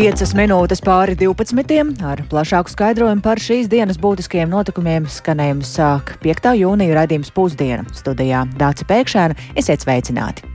5 0.00 0.30
minūtes 0.32 0.80
pāri 0.80 1.12
12. 1.12 1.74
ar 2.08 2.22
plašāku 2.30 2.72
skaidrojumu 2.72 3.20
par 3.20 3.36
šīs 3.36 3.66
dienas 3.68 3.98
būtiskajiem 4.00 4.48
notikumiem 4.48 5.04
skanējums 5.04 5.74
sāk 5.76 6.14
5. 6.22 6.54
jūnija 6.56 6.94
raidījums 6.96 7.28
pusdiena. 7.36 7.84
Studijā 7.92 8.46
Dāca 8.56 8.86
Pēkšēna 8.88 9.36
esiet 9.60 9.84
sveicināti! 9.84 10.48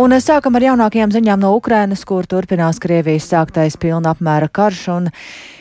Un 0.00 0.16
sākam 0.16 0.56
ar 0.56 0.64
jaunākajām 0.64 1.12
ziņām 1.12 1.44
no 1.44 1.52
Ukrainas, 1.58 2.06
kur 2.08 2.24
turpinās 2.24 2.80
Krievijas 2.80 3.28
sāktais 3.34 3.76
pilna 3.76 4.14
apmēra 4.16 4.48
karš. 4.48 4.86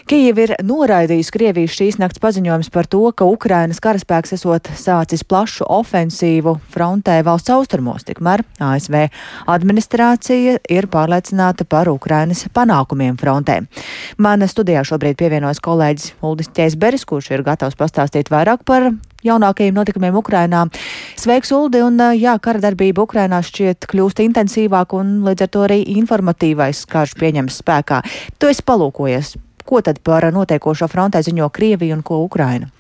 Kijava 0.04 0.44
ir 0.44 0.52
noraidījusi 0.68 1.32
Krievijas 1.32 1.76
šīs 1.78 1.98
nakts 2.02 2.20
paziņojums 2.20 2.68
par 2.74 2.90
to, 2.92 3.00
ka 3.16 3.24
Ukrainas 3.24 3.80
karaspēks 3.84 4.34
esot 4.36 4.68
sācis 4.76 5.24
plašu 5.24 5.64
ofensīvu 5.72 6.58
frontē 6.74 7.22
valsts 7.24 7.54
austrumos, 7.56 8.04
tikmēr 8.04 8.44
ASV 8.60 8.98
administrācija 9.54 10.58
ir 10.76 10.88
pārliecināta 10.92 11.64
par 11.64 11.88
Ukrainas 11.92 12.44
panākumiem 12.52 13.16
frontē. 13.22 13.62
Man 14.20 14.44
studijā 14.44 14.84
šobrīd 14.84 15.16
pievienojas 15.22 15.64
kolēģis 15.64 16.18
Uldis 16.20 16.52
Ķēsberis, 16.52 17.08
kurš 17.08 17.32
ir 17.38 17.46
gatavs 17.48 17.80
pastāstīt 17.80 18.34
vairāk 18.34 18.68
par 18.68 18.90
jaunākajiem 19.24 19.80
notikumiem 19.80 20.20
Ukrainā. 20.20 20.66
Sveiks, 21.16 21.54
Uldi, 21.56 21.80
un 21.80 22.02
jā, 22.20 22.36
kara 22.44 22.60
darbība 22.60 23.06
Ukrainā 23.08 23.40
šķiet 23.40 23.88
kļūst 23.88 24.20
intensīvāk 24.28 25.00
un 25.00 25.16
līdz 25.24 25.48
ar 25.48 25.56
to 25.56 25.64
arī 25.70 25.80
informatīvais 25.96 26.84
karš 26.92 27.16
pieņems 27.24 27.64
spēkā. 27.64 28.04
Tu 28.36 28.52
esi 28.52 28.68
palūkojies 28.68 29.36
Ko 29.66 29.82
tad 29.82 30.00
par 30.04 30.28
notiekošo 30.34 30.90
frontē 30.92 31.24
ziņo 31.24 31.50
Krievija 31.54 31.96
un 31.96 32.04
ko 32.04 32.24
Ukraina? 32.24 32.72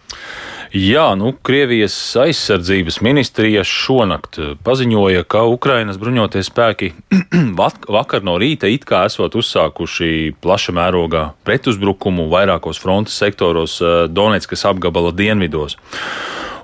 Jā, 0.73 1.11
nu, 1.13 1.35
Krievijas 1.45 1.93
aizsardzības 2.17 2.95
ministrija 3.05 3.61
šonakt 3.61 4.39
paziņoja, 4.65 5.21
ka 5.29 5.43
Ukrainas 5.45 5.99
bruņotie 6.01 6.41
spēki 6.41 6.87
vakar 7.97 8.25
no 8.25 8.39
rīta 8.41 8.71
it 8.73 8.87
kā 8.89 9.03
esot 9.05 9.37
uzsākuši 9.37 10.33
plaša 10.41 10.73
mērogā 10.73 11.27
pretuzbrukumu 11.45 12.25
vairākos 12.31 12.81
frontes 12.81 13.19
sektoros 13.21 13.77
eh, 13.85 13.93
Donetskas 14.09 14.65
apgabala 14.65 15.13
dienvidos. 15.13 15.77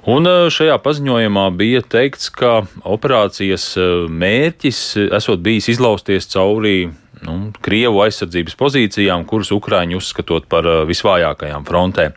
Un 0.10 0.26
eh, 0.26 0.48
šajā 0.50 0.80
paziņojumā 0.82 1.46
bija 1.62 1.86
teikts, 1.86 2.32
ka 2.34 2.64
operācijas 2.82 3.76
eh, 3.78 3.92
mērķis 4.10 4.82
esot 5.22 5.46
bijis 5.46 5.70
izlausties 5.76 6.32
cauri 6.34 6.90
nu, 7.26 7.36
Krievu 7.66 8.04
aizsardzības 8.06 8.56
pozīcijām, 8.60 9.26
kuras 9.30 9.52
Ukrāņi 9.56 9.98
uzskatot 10.00 10.48
par 10.52 10.68
uh, 10.68 10.82
visvājākajām 10.90 11.66
frontē. 11.68 12.10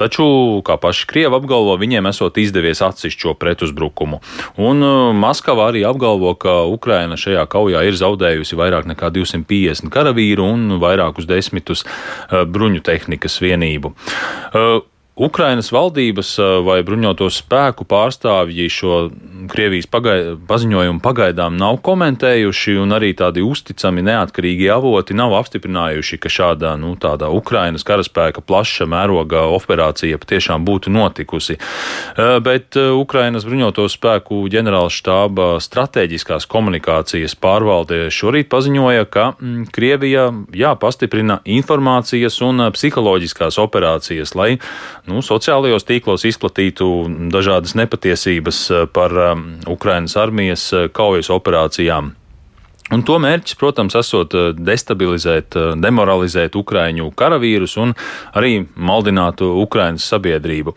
Taču, 0.00 0.26
kā 0.66 0.76
paši 0.80 1.08
Krievi 1.10 1.38
apgalvo, 1.38 1.76
viņiem 1.80 2.10
esot 2.10 2.38
izdevies 2.42 2.82
atcist 2.84 3.20
šo 3.20 3.34
pretuzbrukumu. 3.40 4.20
Un 4.60 4.84
uh, 4.86 4.98
Maskava 5.16 5.70
arī 5.70 5.84
apgalvo, 5.88 6.34
ka 6.40 6.62
Ukraina 6.70 7.18
šajā 7.20 7.46
kaujā 7.50 7.84
ir 7.88 7.98
zaudējusi 7.98 8.58
vairāk 8.60 8.88
nekā 8.90 9.12
250 9.16 9.92
karavīru 9.92 10.46
un 10.46 10.78
vairākus 10.82 11.28
desmitus 11.30 11.84
uh, 11.86 12.44
bruņu 12.44 12.84
tehnikas 12.86 13.40
vienību. 13.42 13.94
Ukrainas 15.20 15.68
valdības 15.68 16.30
vai 16.64 16.78
bruņoto 16.86 17.26
spēku 17.28 17.84
pārstāvji 17.84 18.68
šo 18.72 18.94
Krievijas 19.50 19.88
pagai, 19.90 20.36
paziņojumu 20.48 21.00
pagaidām 21.04 21.56
nav 21.60 21.78
komentējuši, 21.84 22.76
un 22.80 22.94
arī 22.96 23.10
tādi 23.16 23.42
uzticami 23.44 24.04
neatkarīgi 24.04 24.70
avoti 24.72 25.16
nav 25.16 25.34
apstiprinājuši, 25.38 26.18
ka 26.20 26.32
šāda 26.32 26.72
nu, 26.80 26.94
Ukrainas 27.36 27.84
karaspēka 27.88 28.40
plaša 28.44 28.86
mēroga 28.88 29.42
operācija 29.52 30.20
patiešām 30.20 30.64
būtu 30.64 30.92
notikusi. 30.92 31.56
Bet 32.16 32.76
Ukrainas 32.76 33.44
bruņoto 33.48 33.86
spēku 33.92 34.42
ģenerāla 34.52 34.92
štāba 34.92 35.50
strateģiskās 35.60 36.48
komunikācijas 36.48 37.36
pārvalde 37.36 38.06
šorīt 38.12 38.48
paziņoja, 38.52 39.08
ka 39.12 39.30
mm, 39.36 39.68
Krievija 39.72 40.28
jā, 40.56 40.74
pastiprina 40.80 41.40
informācijas 41.44 42.40
un 42.44 42.68
psiholoģiskās 42.72 43.60
operācijas, 43.60 44.36
lai 44.36 44.52
nu, 45.10 45.22
sociālajos 45.24 45.86
tīklos 45.88 46.24
izplatītu 46.28 46.86
dažādas 47.32 47.76
nepatiesības 47.78 48.62
eh, 48.70 48.86
par 48.94 49.14
um, 49.32 49.44
Ukrainas 49.70 50.16
armijas 50.20 50.70
eh, 50.72 50.88
kaujas 50.94 51.32
operācijām. 51.34 52.14
Un 52.90 53.04
to 53.06 53.20
mērķis, 53.22 53.54
protams, 53.54 53.94
esot 53.94 54.34
destabilizēt, 54.58 55.54
demoralizēt 55.78 56.56
ukraiņu 56.58 57.12
karavīrus 57.14 57.76
un 57.78 57.92
arī 58.34 58.64
maldināt 58.74 59.44
Ukrainas 59.46 60.08
sabiedrību. 60.10 60.74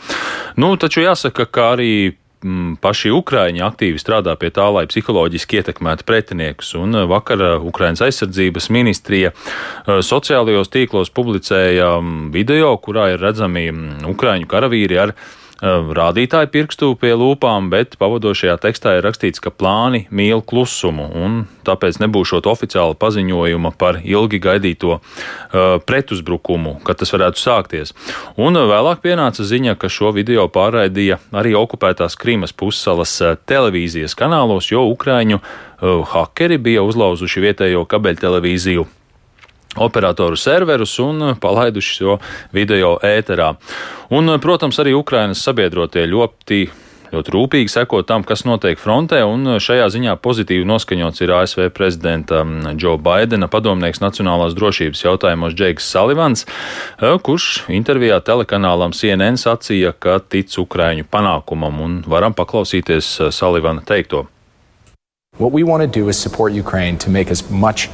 Nu, 0.62 0.76
taču 0.78 1.02
jāsaka, 1.02 1.48
ka 1.50 1.72
arī 1.74 1.94
paši 2.84 3.12
Ukrāņi 3.14 3.64
aktīvi 3.66 4.02
strādā 4.02 4.36
pie 4.40 4.52
tā, 4.54 4.66
lai 4.74 4.86
psiholoģiski 4.90 5.62
ietekmētu 5.62 6.08
pretiniekus. 6.08 6.74
Un 6.80 6.98
eh, 6.98 7.06
vakar 7.10 7.44
Ukraiņas 7.64 8.04
aizsardzības 8.08 8.70
ministrija 8.74 9.34
eh, 9.34 10.02
sociālajos 10.06 10.72
tīklos 10.74 11.14
publicēja 11.16 11.96
mm, 12.00 12.34
video, 12.36 12.76
kurā 12.84 13.14
ir 13.14 13.24
redzami 13.24 13.70
mm, 13.72 14.12
Ukrāņu 14.14 14.50
karavīri 14.52 15.02
ar 15.06 15.16
Ehm, 15.18 15.43
rādītāju 15.62 16.50
pirkstu 16.52 16.90
pie 17.00 17.14
lūpām, 17.16 17.70
bet 17.72 17.96
pavadošajā 18.02 18.56
tekstā 18.64 18.98
ir 18.98 19.06
rakstīts, 19.06 19.42
ka 19.44 19.52
plāni 19.54 20.08
mīl 20.12 20.42
klusumu, 20.42 21.06
un 21.14 21.46
tāpēc 21.64 22.00
nebūšot 22.04 22.48
oficiāla 22.50 22.98
paziņojuma 23.00 23.74
par 23.78 24.02
ilgi 24.04 24.42
gaidīto 24.44 24.98
uh, 24.98 25.78
pretuzbrukumu, 25.86 26.80
kad 26.84 27.00
tas 27.00 27.14
varētu 27.16 27.40
sākties. 27.40 27.94
Un 28.36 28.58
vēlāk 28.58 29.04
pienāca 29.06 29.46
ziņa, 29.46 29.78
ka 29.80 29.92
šo 29.92 30.12
video 30.16 30.50
pārraidīja 30.52 31.22
arī 31.32 31.56
okupētās 31.60 32.18
Krīmas 32.20 32.56
pussalas 32.56 33.16
televīzijas 33.48 34.18
kanālos, 34.20 34.72
jo 34.74 34.84
Ukraiņu 34.92 35.40
uh, 35.40 36.04
hakeri 36.12 36.58
bija 36.58 36.84
uzlauzuši 36.84 37.48
vietējo 37.48 37.88
kabeļtelevīziju 37.88 38.88
operatoru 39.78 40.38
serverus 40.38 41.00
un 41.00 41.34
palaiduši 41.42 41.98
šo 42.00 42.18
video 42.52 42.96
ēterā. 43.04 43.54
Un, 44.14 44.36
protams, 44.42 44.80
arī 44.84 44.94
Ukrainas 44.98 45.44
sabiedrotie 45.46 46.06
ļoti 46.10 46.64
ļoti 47.14 47.34
rūpīgi 47.34 47.72
seko 47.72 48.02
tam, 48.08 48.26
kas 48.26 48.44
notiek 48.48 48.80
frontē, 48.82 49.22
un 49.28 49.60
šajā 49.62 49.86
ziņā 49.94 50.16
pozitīvi 50.24 50.66
noskaņots 50.66 51.24
ir 51.24 51.34
ASV 51.38 51.68
prezidenta 51.76 52.42
Džo 52.74 52.96
Baidena 52.98 53.50
padomnieks 53.52 54.02
nacionālās 54.04 54.56
drošības 54.58 55.04
jautājumos 55.06 55.56
Džeiks 55.58 55.90
Salivans, 55.94 56.48
kurš 57.00 57.68
intervijā 57.74 58.20
telekanālam 58.26 58.96
CNN 58.98 59.38
sacīja, 59.42 59.94
ka 59.94 60.20
tic 60.26 60.58
Ukraiņu 60.58 61.06
panākumam, 61.12 61.82
un 61.86 62.00
varam 62.10 62.34
paklausīties 62.38 63.30
Salivana 63.32 63.86
teikto. 63.86 64.28
What 65.38 65.52
we 65.52 65.64
want 65.64 65.82
to 65.82 65.90
do 65.90 66.10
is 66.10 66.18
support 66.18 66.54
Ukraine 66.54 66.98
to 67.00 67.10
make 67.10 67.32
as 67.32 67.50
much 67.50 67.90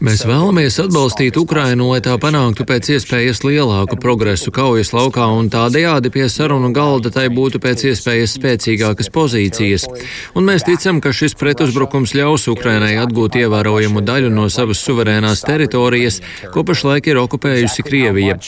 Mēs 0.00 0.22
vēlamies 0.24 0.78
atbalstīt 0.80 1.36
Ukrainu, 1.36 1.90
lai 1.92 2.00
tā 2.04 2.14
panāktu 2.20 2.64
pēc 2.68 2.88
iespējas 2.94 3.42
lielāku 3.44 3.98
progresu 4.00 4.52
kaujas 4.54 4.94
laukā 4.96 5.26
un 5.36 5.50
tādējādi 5.52 6.12
pie 6.14 6.24
sarunu 6.32 6.70
galda 6.72 7.12
tai 7.12 7.26
būtu 7.32 7.60
pēc 7.60 7.84
iespējas 7.90 8.36
spēcīgākas 8.38 9.12
pozīcijas. 9.12 9.84
Un 10.32 10.48
mēs 10.48 10.64
ticam, 10.64 11.02
ka 11.04 11.12
šis 11.12 11.36
pretuzbrukums 11.40 12.14
ļaus 12.16 12.48
Ukrainai 12.52 12.94
atgūt 13.02 13.36
ievērojamu 13.42 14.00
daļu 14.08 14.32
no 14.32 14.48
savas 14.48 14.80
suverēnās 14.86 15.44
teritorijas, 15.44 16.20
ko 16.54 16.64
pašlaik 16.64 17.12
ir 17.12 17.20
okupējusi 17.20 17.84
Krievija. 17.84 18.38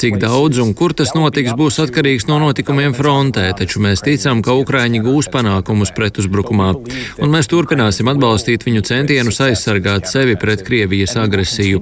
Cik 0.00 0.20
daudz 0.20 0.60
un 0.60 0.74
kur 0.76 0.92
tas 0.96 1.14
notiks, 1.16 1.56
būs 1.56 1.80
atkarīgs 1.86 2.28
no 2.28 2.36
notikumiem 2.44 2.92
frontē, 2.98 3.48
taču 3.56 3.80
mēs 3.80 4.04
ticam, 4.04 4.44
ka 4.44 4.58
Ukraiņi 4.60 5.00
gūs 5.06 5.32
panākumus 5.32 5.94
pretuzbrukumā. 5.96 6.70
Un 7.20 7.32
mēs 7.32 7.48
turpināsim 7.48 8.10
atbalstīt 8.12 8.49
atbalstīt 8.50 8.66
viņu 8.66 8.82
centienus 8.82 9.38
aizsargāt 9.40 10.08
sevi 10.10 10.36
pret 10.36 10.64
Krievijas 10.66 11.14
agresiju. 11.16 11.80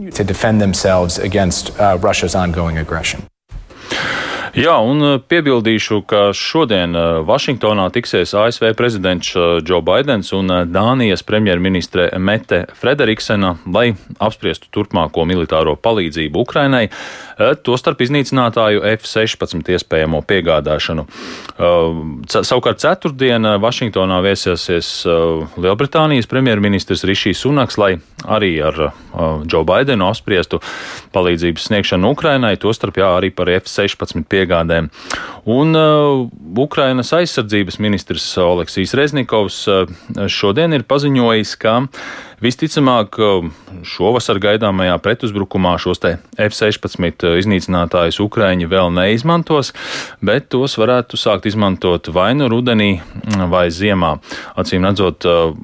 Jā, 4.57 4.79
un 4.81 5.03
uh, 5.05 5.15
piebildīšu, 5.21 6.01
ka 6.09 6.21
šodien 6.37 6.97
uh, 6.97 7.21
Vašingtonā 7.29 7.89
tiksies 7.93 8.33
ASV 8.39 8.71
prezidents 8.79 9.35
Džo 9.35 9.81
uh, 9.81 9.85
Baidens 9.85 10.33
un 10.37 10.49
Dānijas 10.73 11.25
premjerministre 11.27 12.09
Mete 12.17 12.63
Frederiksena, 12.79 13.57
lai 13.69 13.91
apspriestu 14.25 14.71
turpmāko 14.73 15.27
militāro 15.29 15.75
palīdzību 15.77 16.45
Ukrainai, 16.45 16.89
tostarp 17.63 18.01
iznīcinātāju 18.03 18.83
F-16 18.97 19.69
iespējamo 19.77 20.21
piegādāšanu. 20.27 21.05
Savukārt 22.27 22.81
ceturtdien 22.83 23.47
Vašingtonā 23.63 24.19
viesiesies 24.25 24.89
Lielbritānijas 25.07 26.27
premjerministrs 26.31 27.05
Rišijs 27.07 27.45
Sunaks, 27.45 27.79
lai 27.79 27.93
arī 28.27 28.57
ar 28.65 28.81
Džo 29.47 29.63
Baidenu 29.69 30.09
apspriestu 30.11 30.59
palīdzības 31.15 31.69
sniegšanu 31.71 32.11
Ukrainai, 32.17 32.57
tostarp 32.61 32.99
jā, 32.99 33.13
arī 33.21 33.31
par 33.35 33.51
F-16 33.55 34.27
piegādāšanu 34.27 34.38
piegādēm. 34.39 34.89
Un 35.49 35.73
uh, 35.73 36.29
Ukrainas 36.61 37.15
aizsardzības 37.17 37.79
ministrs 37.81 38.25
Oleksijas 38.43 38.93
Reznikovs 38.99 39.63
uh, 39.71 39.89
šodien 40.29 40.77
ir 40.77 40.85
paziņojis, 40.85 41.55
ka 41.63 41.79
visticamāk 42.45 43.17
uh, 43.17 43.47
šovasar 43.89 44.43
gaidāmajā 44.45 44.99
pretuzbrukumā 45.01 45.73
šos 45.81 46.03
te 46.05 46.13
F-16 46.37 47.25
iznīcinātājus 47.41 48.21
Ukraiņi 48.27 48.69
vēl 48.69 48.93
neizmantos, 48.99 49.73
bet 50.21 50.51
tos 50.53 50.77
varētu 50.77 51.17
sākt 51.17 51.49
izmantot 51.49 52.13
vai 52.13 52.35
nu 52.37 52.51
rudenī, 52.53 52.99
vai 53.49 53.71
ziemā. 53.73 54.19
Acīm 54.61 54.85
redzot, 54.85 55.25
uh, 55.25 55.57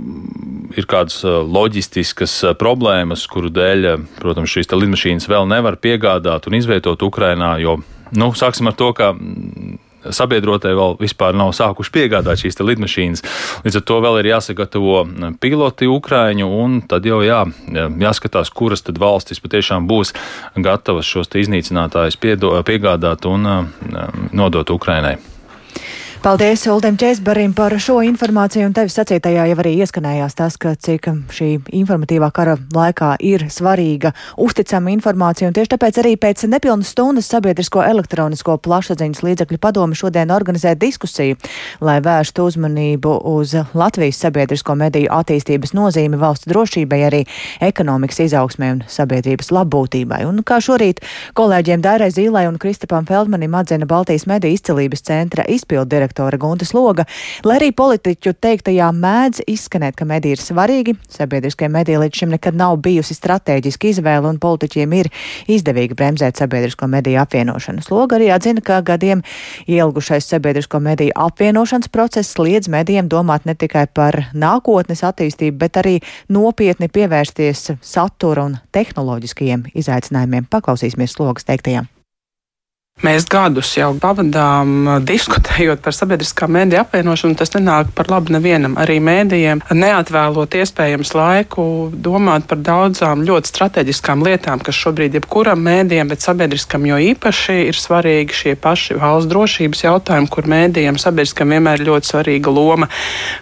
ir 0.80 0.88
kādas 0.88 1.20
loģistiskas 1.28 2.40
problēmas, 2.56 3.28
kuru 3.28 3.52
dēļ, 3.52 3.90
protams, 4.16 4.56
šīs 4.56 4.72
lidmašīnas 4.72 5.28
vēl 5.28 5.44
nevar 5.52 5.76
piegādāt 5.76 6.48
un 6.48 6.56
izvietot 6.56 7.04
Ukrainā, 7.04 7.58
jo, 7.60 7.82
nu, 8.12 8.32
sāksim 8.36 8.68
ar 8.70 8.76
to, 8.78 8.92
ka 8.96 9.14
sabiedrotie 10.12 10.74
vēl 10.76 10.96
vispār 11.00 11.36
nav 11.36 11.52
sākuši 11.56 11.92
piegādāt 11.94 12.42
šīs 12.42 12.60
lidmašīnas. 12.60 13.24
Līdz 13.64 13.80
ar 13.80 13.84
to 13.88 14.00
vēl 14.04 14.20
ir 14.20 14.30
jāsagatavo 14.34 15.02
piloti 15.40 15.88
Ukraiņu, 15.90 16.48
un 16.64 16.80
tad 16.88 17.06
jau 17.08 17.22
jā, 17.24 17.42
jāskatās, 18.04 18.52
kuras 18.52 18.84
tad 18.84 19.00
valstis 19.00 19.40
patiešām 19.44 19.88
būs 19.88 20.14
gatavas 20.56 21.08
šos 21.08 21.32
iznīcinātājus 21.44 22.20
piegādāt 22.20 23.28
un 23.30 23.48
nodot 24.32 24.76
Ukrainai. 24.76 25.16
Paldies 26.24 26.62
Uldim 26.72 26.96
Čēsbarim 26.96 27.52
par 27.52 27.74
šo 27.76 27.98
informāciju, 28.00 28.64
un 28.64 28.72
tevis 28.72 28.94
sacītajā 28.96 29.42
jau 29.44 29.56
arī 29.60 29.74
ieskanējās 29.84 30.32
tas, 30.38 30.54
ka 30.56 30.70
cik 30.72 31.10
šī 31.36 31.48
informatīvā 31.76 32.30
kara 32.32 32.54
laikā 32.72 33.10
ir 33.20 33.42
svarīga 33.52 34.14
uzticama 34.40 34.88
informācija, 34.94 35.50
un 35.50 35.56
tieši 35.58 35.74
tāpēc 35.74 35.98
arī 36.00 36.14
pēc 36.16 36.46
nepilnas 36.48 36.94
stundas 36.94 37.28
sabiedrisko 37.28 37.82
elektronisko 37.84 38.54
plašsaziņas 38.64 39.20
līdzekļu 39.20 39.58
padomi 39.60 39.98
šodien 40.00 40.32
organizē 40.32 40.72
diskusiju, 40.80 41.36
lai 41.84 41.98
vērstu 42.00 42.48
uzmanību 42.48 43.18
uz 43.34 43.52
Latvijas 43.76 44.22
sabiedrisko 44.24 44.78
mediju 44.80 45.12
attīstības 45.12 45.76
nozīmi 45.76 46.22
valsts 46.24 46.48
drošībai, 46.48 47.02
arī 47.10 47.22
ekonomikas 47.68 48.22
izaugsmē 48.30 48.72
un 48.78 48.82
sabiedrības 48.88 49.52
labbūtībai. 49.58 50.22
Un 50.24 50.40
kā 50.40 50.62
šorīt 50.64 51.04
kolēģiem 51.36 51.84
Dairai 51.84 52.08
Zīlai 52.16 52.48
un 52.48 52.56
Kristapam 52.56 53.04
Feldmanim 53.12 53.60
atzina 53.60 53.84
Baltijas 53.84 54.24
mediju 54.24 54.56
izcelības 54.56 55.04
centra 55.04 55.44
izpildu 55.44 55.92
direktors 55.92 56.13
direktore 56.14 56.38
Gunta 56.38 56.64
Sloga, 56.64 57.04
lai 57.44 57.58
arī 57.58 57.70
politiķu 57.74 58.34
teiktajā 58.40 58.90
mēdz 58.94 59.42
izskanēt, 59.50 59.96
ka 59.98 60.06
mediji 60.06 60.36
ir 60.36 60.42
svarīgi, 60.42 60.94
sabiedriskie 61.10 61.68
mediji 61.68 61.98
līdz 61.98 62.20
šim 62.20 62.30
nekad 62.34 62.54
nav 62.54 62.76
bijusi 62.82 63.14
strateģiska 63.14 63.90
izvēle 63.90 64.30
un 64.30 64.38
politiķiem 64.38 64.92
ir 64.94 65.10
izdevīgi 65.50 65.96
bremzēt 65.98 66.38
sabiedrisko 66.38 66.86
mediju 66.86 67.20
apvienošanu. 67.22 67.82
Sloga 67.82 68.18
arī 68.18 68.30
atzina, 68.34 68.62
ka 68.62 68.80
gadiem 68.82 69.24
ielgušais 69.66 70.28
sabiedrisko 70.30 70.80
mediju 70.80 71.14
apvienošanas 71.16 71.90
process 71.90 72.38
liedz 72.38 72.68
medijiem 72.68 73.08
domāt 73.08 73.46
ne 73.46 73.54
tikai 73.54 73.86
par 73.94 74.28
nākotnes 74.34 75.02
attīstību, 75.06 75.58
bet 75.58 75.80
arī 75.82 75.98
nopietni 76.28 76.88
pievērsties 76.88 77.72
satura 77.82 78.46
un 78.46 78.60
tehnoloģiskajiem 78.72 79.68
izaicinājumiem. 79.74 80.48
Paklausīsimies 80.50 81.18
slogas 81.18 81.48
teiktajām. 81.48 81.93
Mēs 83.02 83.24
gadus 83.26 83.72
jau 83.74 83.88
pavadām 83.98 85.00
diskutējot 85.02 85.80
par 85.82 85.96
sabiedriskā 85.96 86.46
mēdīja 86.46 86.84
apvienošanu. 86.84 87.34
Tas 87.34 87.50
nenāk 87.50 87.88
par 87.92 88.06
labu 88.06 88.30
nevienam, 88.30 88.76
arī 88.78 89.00
mēdījiem, 89.02 89.64
neatvēlot 89.74 90.54
iespējams 90.60 91.10
laiku 91.18 91.64
domāt 91.90 92.46
par 92.46 92.62
daudzām 92.62 93.24
ļoti 93.26 93.50
strateģiskām 93.50 94.22
lietām, 94.22 94.62
kas 94.62 94.78
šobrīd 94.78 95.18
jebkuram 95.18 95.58
mēdījam, 95.66 96.12
bet 96.12 96.22
sabiedriskam 96.22 96.86
jo 96.86 97.00
īpaši 97.10 97.56
ir 97.72 97.80
svarīgi 97.80 98.38
šie 98.38 98.54
paši 98.62 98.96
valsts 99.02 99.28
drošības 99.32 99.84
jautājumi, 99.88 100.30
kur 100.30 100.46
mēdījiem 100.54 101.02
sabiedriskam 101.02 101.50
vienmēr 101.50 101.82
ir 101.82 101.90
ļoti 101.90 102.12
svarīga 102.12 102.54
loma. 102.54 102.88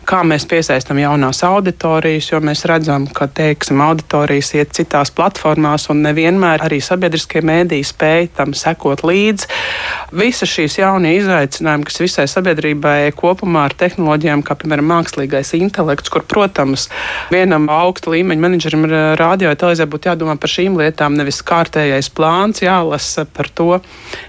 Kā 0.08 0.22
mēs 0.24 0.48
piesaistam 0.48 0.98
jaunās 1.04 1.44
auditorijas, 1.44 2.32
jo 2.32 2.40
mēs 2.40 2.64
redzam, 2.72 3.04
ka, 3.04 3.28
teiksim, 3.28 3.84
auditorijas 3.84 4.54
iet 4.56 4.74
citās 4.80 5.12
platformās 5.12 5.90
un 5.92 6.02
nevienmēr 6.08 6.64
arī 6.64 6.80
sabiedriskie 6.80 7.44
mēdīji 7.44 7.92
spēj 7.92 8.32
tam 8.40 8.56
sekot 8.56 9.04
līdzi 9.04 9.41
līdz. 9.42 10.12
Visas 10.12 10.50
šīs 10.50 10.76
jaunie 10.76 11.14
izaicinājumi, 11.16 11.86
kas 11.88 12.00
visai 12.02 12.26
sabiedrībai 12.28 13.12
kopumā 13.16 13.64
ar 13.70 13.74
tehnoloģijām, 13.80 14.42
kā 14.44 14.54
piemēram 14.60 14.84
mākslīgais 14.90 15.54
intelekts, 15.56 16.10
kur, 16.12 16.20
protams, 16.28 16.90
vienam 17.32 17.70
augsta 17.72 18.12
līmeņa 18.12 18.42
menedžerim 18.44 18.84
radio 19.16 19.54
televīzijā 19.56 19.88
būtu 19.88 20.10
jādomā 20.10 20.36
par 20.36 20.52
šīm 20.52 20.76
lietām, 20.76 21.16
nevis 21.16 21.40
kārtējais 21.40 22.10
plāns 22.12 22.60
jālasa 22.60 23.24
par 23.24 23.48
to, 23.48 23.80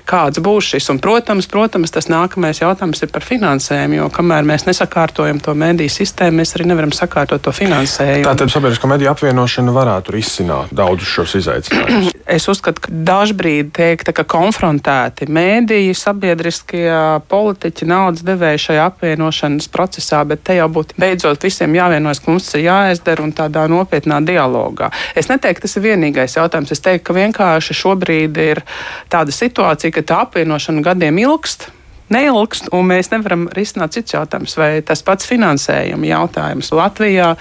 kāds 0.07 0.39
būs 0.39 0.71
šis. 0.71 0.87
Un, 0.93 1.01
protams, 1.03 1.49
protams, 1.51 1.91
tas 1.91 2.07
nākamais 2.07 2.63
jautājums 2.63 3.03
ir 3.03 3.11
par 3.11 3.27
finansējumu, 3.27 3.99
jo 3.99 4.07
kamēr 4.15 4.47
mēs 4.47 4.63
nesakārtojam 4.69 5.43
to 5.43 5.51
mediju 5.51 5.91
sistēmu, 5.91 6.39
mēs 6.39 6.55
arī 6.55 6.69
nevaram 6.71 6.95
sakārtot 6.95 7.43
to 7.43 7.51
finansējumu. 7.51 8.23
Tātad 8.29 8.55
sabiedriskā 8.55 8.87
mediju 8.87 9.11
apvienošana 9.11 9.75
varētu 9.75 10.15
risināt 10.15 10.71
daudzus 10.71 11.11
šos 11.19 11.37
izaicinājumus. 11.43 12.13
Es 12.33 12.45
uzskatu, 12.47 12.85
ka 12.85 12.91
dažbrīd 13.03 13.73
teikt, 13.75 14.07
ka 14.15 14.23
konfrontēt 14.23 15.02
iesaistīti 15.03 15.31
mēdīji, 15.33 15.93
sabiedriskie 15.95 16.91
politiķi, 17.27 17.85
naudas 17.85 18.23
devēji 18.23 18.61
šajā 18.67 18.85
apvienošanas 18.91 19.67
procesā, 19.69 20.23
bet 20.25 20.43
te 20.43 20.55
jau 20.55 20.69
būtu 20.69 20.95
beidzot 20.97 21.43
visiem 21.43 21.73
jāvienojas, 21.75 22.19
ka 22.19 22.31
mums 22.31 22.45
tas 22.45 22.55
ir 22.55 22.67
jāizdara 22.67 23.23
un 23.23 23.33
tādā 23.33 23.67
nopietnā 23.67 24.21
dialogā. 24.25 24.91
Es 25.15 25.29
neteiktu, 25.29 25.67
tas 25.67 25.77
ir 25.77 25.83
vienīgais 25.83 26.37
jautājums. 26.37 26.71
Es 26.71 26.81
teiktu, 26.81 27.05
ka 27.07 27.13
vienkārši 27.13 27.73
šobrīd 27.73 28.37
ir 28.37 28.63
tāda 29.09 29.31
situācija, 29.31 29.91
ka 29.91 30.01
tā 30.01 30.21
apvienošana 30.27 30.83
gadiem 30.83 31.17
ilgst 31.17 31.69
neilgst, 32.13 32.69
un 32.75 32.87
mēs 32.91 33.11
nevaram 33.11 33.47
risināt 33.55 33.95
cits 33.97 34.15
jautājums, 34.15 34.55
vai 34.59 34.69
tas 34.85 35.03
pats 35.05 35.27
finansējuma 35.29 36.09
jautājums. 36.09 36.71
Latvijā 36.75 37.33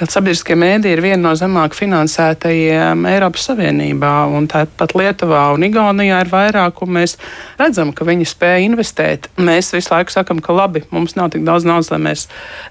sabiedriskie 0.00 0.56
mēdī 0.58 0.94
ir 0.94 1.02
viena 1.04 1.22
no 1.28 1.34
zemāk 1.38 1.76
finansētajiem 1.78 3.06
Eiropas 3.10 3.48
Savienībā, 3.50 4.12
un 4.36 4.48
tāpat 4.50 4.94
Lietuvā 4.98 5.46
un 5.54 5.66
Igaunijā 5.66 6.20
ir 6.24 6.32
vairāk, 6.32 6.82
un 6.84 6.94
mēs 6.98 7.16
redzam, 7.60 7.94
ka 7.96 8.06
viņi 8.08 8.28
spēja 8.28 8.64
investēt. 8.68 9.30
Mēs 9.40 9.72
visu 9.74 9.94
laiku 9.94 10.14
sakam, 10.14 10.42
ka 10.44 10.56
labi, 10.56 10.84
mums 10.94 11.16
nav 11.18 11.32
tik 11.34 11.44
daudz 11.46 11.68
naudas, 11.68 11.90
lai 11.92 12.00
mēs 12.10 12.26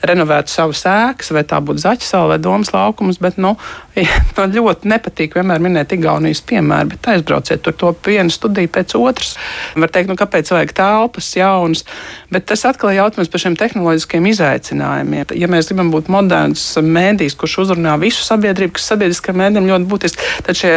renovētu 0.05 0.53
savus 0.53 0.85
ēkas, 0.89 1.33
vai 1.35 1.45
tā 1.47 1.61
būtu 1.63 1.83
zaķisāla 1.85 2.35
vai 2.35 2.41
domas 2.43 2.73
laukums, 2.75 3.21
bet, 3.21 3.39
nu, 3.41 3.55
man 4.37 4.53
ļoti 4.55 4.89
nepatīk 4.89 5.35
vienmēr 5.37 5.61
minēt 5.63 5.93
Igaunijas 5.95 6.41
piemēru, 6.49 6.93
bet 6.93 7.09
aizbrauciet 7.13 7.63
tur 7.65 7.75
to 7.79 7.91
vienu 8.05 8.33
studiju 8.33 8.71
pēc 8.75 8.95
otras. 8.99 9.35
Var 9.79 9.93
teikt, 9.93 10.11
nu, 10.11 10.17
kāpēc 10.19 10.51
vajag 10.53 10.73
telpas, 10.77 11.29
jaunas, 11.37 11.85
bet 12.33 12.47
tas 12.49 12.65
atkal 12.69 12.93
ir 12.93 13.01
jautājums 13.01 13.31
par 13.31 13.43
šiem 13.43 13.57
tehnoloģiskiem 13.59 14.29
izaicinājumiem. 14.33 15.35
Ja 15.39 15.51
mēs 15.51 15.71
gribam 15.71 15.91
būt 15.93 16.11
moderns 16.13 16.65
mēdījis, 16.79 17.37
kurš 17.39 17.59
uzrunā 17.65 17.97
visu 18.01 18.25
sabiedrību, 18.25 18.77
kas 18.77 18.89
sabiedriskajiem 18.93 19.43
mēdījiem 19.43 19.71
ļoti 19.73 19.89
būtiski, 19.93 20.33
tad 20.47 20.59
šie 20.59 20.73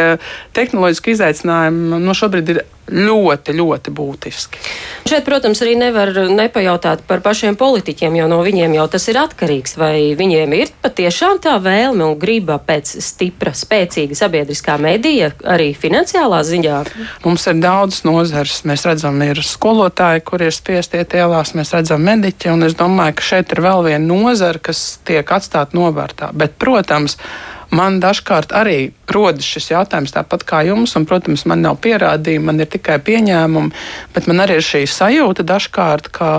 tehnoloģiski 0.57 1.17
izaicinājumi 1.17 1.91
no 1.93 2.01
nu, 2.03 2.17
šobrīd 2.17 2.55
ir 2.55 2.63
ļoti, 2.91 3.53
ļoti 3.55 3.91
būtiski. 3.95 4.59
Šeit, 5.07 5.23
protams, 5.25 5.61
arī 5.63 5.75
nevar 5.79 6.11
nepajautāt 6.29 7.03
par 7.07 7.21
pašiem 7.23 7.55
politiķiem, 7.59 8.17
jo 8.19 8.27
no 8.31 8.41
viņiem 8.43 8.75
jau 8.77 8.87
tas 8.91 9.07
ir 9.11 9.19
atkarīgs. 9.21 9.77
Vai 9.79 10.13
viņiem 10.19 10.55
ir 10.57 10.73
patiešām 10.83 11.39
tā 11.43 11.55
vēlme 11.63 12.05
un 12.05 12.17
griba 12.19 12.59
pēc 12.59 12.95
stipra, 13.03 13.53
spēcīga 13.55 14.17
sabiedriskā 14.17 14.77
medija, 14.81 15.31
arī 15.43 15.71
finansiālā 15.77 16.41
ziņā? 16.47 16.81
Mums 17.23 17.47
ir 17.51 17.61
daudz 17.63 18.03
nozars. 18.07 18.61
Mēs 18.67 18.85
redzam, 18.87 19.21
ir 19.25 19.39
skolotāji, 19.45 20.25
kur 20.27 20.43
ir 20.43 20.55
spiesti 20.55 21.01
iet 21.01 21.15
ielās, 21.17 21.55
mēs 21.57 21.73
redzam 21.75 22.03
mediķi, 22.03 22.51
un 22.53 22.67
es 22.67 22.77
domāju, 22.79 23.17
ka 23.19 23.29
šeit 23.33 23.55
ir 23.55 23.63
vēl 23.63 23.87
viena 23.89 24.05
nozara, 24.05 24.59
kas 24.59 24.83
tiek 25.07 25.27
atstāta 25.35 25.77
novārtā. 25.77 26.31
Bet, 26.35 26.57
protams, 26.61 27.17
man 27.73 27.99
dažkārt 28.03 28.53
arī 28.55 28.93
rodas 29.11 29.47
šis 29.47 29.71
jautājums 29.73 30.13
tāpat 30.15 30.45
kā 30.47 30.61
jums, 30.67 30.95
un, 30.99 31.07
protams, 31.09 31.45
man 31.49 31.63
nav 31.65 31.79
pierādījumi, 31.83 32.45
man 32.51 32.61
ir 32.63 32.69
tikai 32.71 32.99
pieņēmumi, 33.03 33.73
bet 34.15 34.29
man 34.29 34.45
arī 34.45 34.59
ir 34.59 34.67
šī 34.67 34.85
sajūta 34.89 35.45
dažkārt, 35.47 36.11
ka 36.13 36.31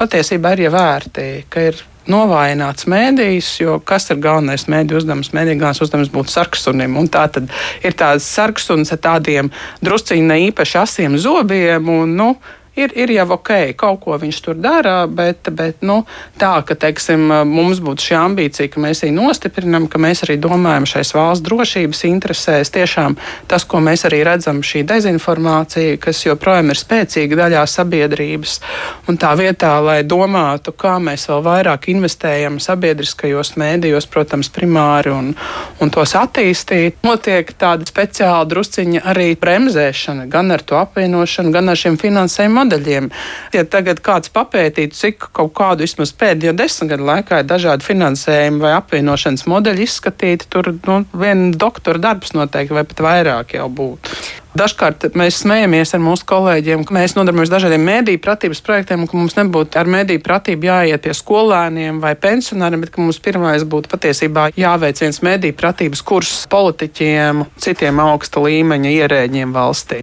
patiesībā 0.00 0.56
ir 0.56 0.68
ievērti, 0.68 1.28
ka 1.52 1.68
ir 1.70 1.84
novājināts 2.08 2.88
mēdījis, 2.88 3.48
jo 3.62 3.78
kas 3.84 4.08
ir 4.12 4.20
galvenais 4.24 4.64
mēdīju 4.70 5.02
uzdevums? 5.02 5.32
Mēdīja 5.36 5.60
galvenais 5.60 5.82
uzdevums 5.84 6.12
būt 6.12 6.32
sarksunim, 6.32 6.96
un 7.00 7.10
tā 7.12 7.26
tad 7.32 7.50
ir 7.84 7.96
tāds 7.98 8.28
sarksuns 8.28 8.92
ar 8.94 9.02
tādiem 9.04 9.52
drusciņi 9.84 10.24
ne 10.30 10.38
īpaši 10.48 10.80
asiem 10.82 11.18
zobiem, 11.20 11.90
un, 11.92 12.16
nu, 12.16 12.30
ir, 12.78 12.94
ir 12.96 13.12
jau 13.12 13.26
ok, 13.36 13.52
kaut 13.78 14.00
ko 14.04 14.16
viņš 14.20 14.40
tur 14.44 14.58
dara, 14.58 15.02
bet, 15.10 15.50
bet 15.54 15.82
nu, 15.86 16.00
tā, 16.40 16.52
ka 16.66 16.76
teiksim, 16.78 17.26
mums 17.48 17.82
būtu 17.84 18.08
šī 18.08 18.16
ambīcija, 18.18 18.70
ka 18.72 18.82
mēs 18.82 19.02
viņu 19.04 19.26
nostiprinām, 19.28 19.88
ka 19.90 20.00
mēs 20.02 20.24
arī 20.26 20.38
domājam 20.42 20.86
šais 20.88 21.12
valsts 21.16 21.44
drošības 21.46 22.04
interesēs. 22.08 22.72
Tiešām 22.74 23.18
tas, 23.50 23.66
ko 23.68 23.82
mēs 23.84 24.06
arī 24.08 24.22
redzam, 24.26 24.62
šī 24.64 24.84
dezinformācija, 24.88 25.98
kas 26.02 26.24
joprojām 26.26 26.72
ir 26.72 26.80
spēcīga 26.80 27.40
daļā 27.42 27.64
sabiedrības, 27.68 28.58
un 29.10 29.20
tā 29.20 29.34
vietā, 29.38 29.74
lai 29.84 30.00
domātu, 30.06 30.74
kā 30.76 30.96
mēs 31.02 31.28
vēl 31.30 31.44
vairāk 31.46 31.90
investējam 31.92 32.60
sabiedriskajos 32.62 33.54
mēdījos, 33.60 34.08
protams, 34.10 34.52
primāri 34.54 35.12
un, 35.14 35.32
un 35.82 35.94
tos 35.94 36.14
attīstīt, 36.18 37.00
notiek 37.06 37.52
tāda 37.58 37.86
speciāla 37.88 38.46
drusciņa 38.48 39.04
arī 39.08 39.32
bremzēšana 39.40 40.28
gan 40.30 40.52
ar 40.54 40.64
to 40.66 40.78
apvienošanu, 40.78 41.52
gan 41.54 41.72
ar 41.72 41.78
šiem 41.78 41.98
finansējuma 42.00 42.67
modeļiem. 42.68 43.10
Ja 43.56 43.64
tagad 43.64 44.02
kāds 44.04 44.32
papētītu, 44.32 44.96
cik 44.96 45.30
kaut 45.32 45.54
kādu 45.56 45.86
vismaz 45.86 46.12
pēdējo 46.12 46.54
desmit 46.58 46.92
gadu 46.92 47.08
laikā 47.08 47.42
ir 47.42 47.48
dažādi 47.48 47.86
finansējumi 47.86 48.60
vai 48.64 48.74
apvienošanas 48.76 49.46
modeļi 49.48 49.86
izskatīti, 49.88 50.48
tur 50.52 50.74
nu, 50.74 51.04
viena 51.12 51.52
doktora 51.56 51.98
darbs 51.98 52.34
noteikti 52.36 52.76
vai 52.76 52.84
pat 52.88 53.02
vairāk 53.08 53.56
jau 53.58 53.68
būtu. 53.72 54.18
Dažkārt 54.58 55.04
mēs 55.14 55.42
smejamies 55.44 55.92
ar 55.94 56.00
mūsu 56.02 56.24
kolēģiem, 56.26 56.82
ka 56.88 56.94
mēs 56.96 57.12
nodarbojamies 57.14 57.52
dažādiem 57.52 57.84
mēdīju 57.84 58.22
pratības 58.24 58.62
projektiem, 58.64 59.04
un 59.04 59.10
ka 59.10 59.18
mums 59.20 59.36
nebūtu 59.36 59.78
ar 59.78 59.90
mēdīju 59.92 60.22
pratību 60.24 60.66
jāiet 60.70 61.04
pie 61.04 61.14
skolēniem 61.14 62.00
vai 62.02 62.14
pensionāriem, 62.18 62.82
bet 62.82 62.94
ka 62.94 63.04
mums 63.04 63.20
pirmais 63.22 63.62
būtu 63.62 63.92
patiesībā 63.92 64.48
jāveic 64.58 65.04
viens 65.04 65.22
mēdīju 65.22 65.58
pratības 65.60 66.02
kurs 66.02 66.34
politiķiem, 66.50 67.46
citiem 67.60 68.02
augsta 68.08 68.42
līmeņa 68.48 68.96
ierēģiem 68.98 69.54
valstī. 69.54 70.02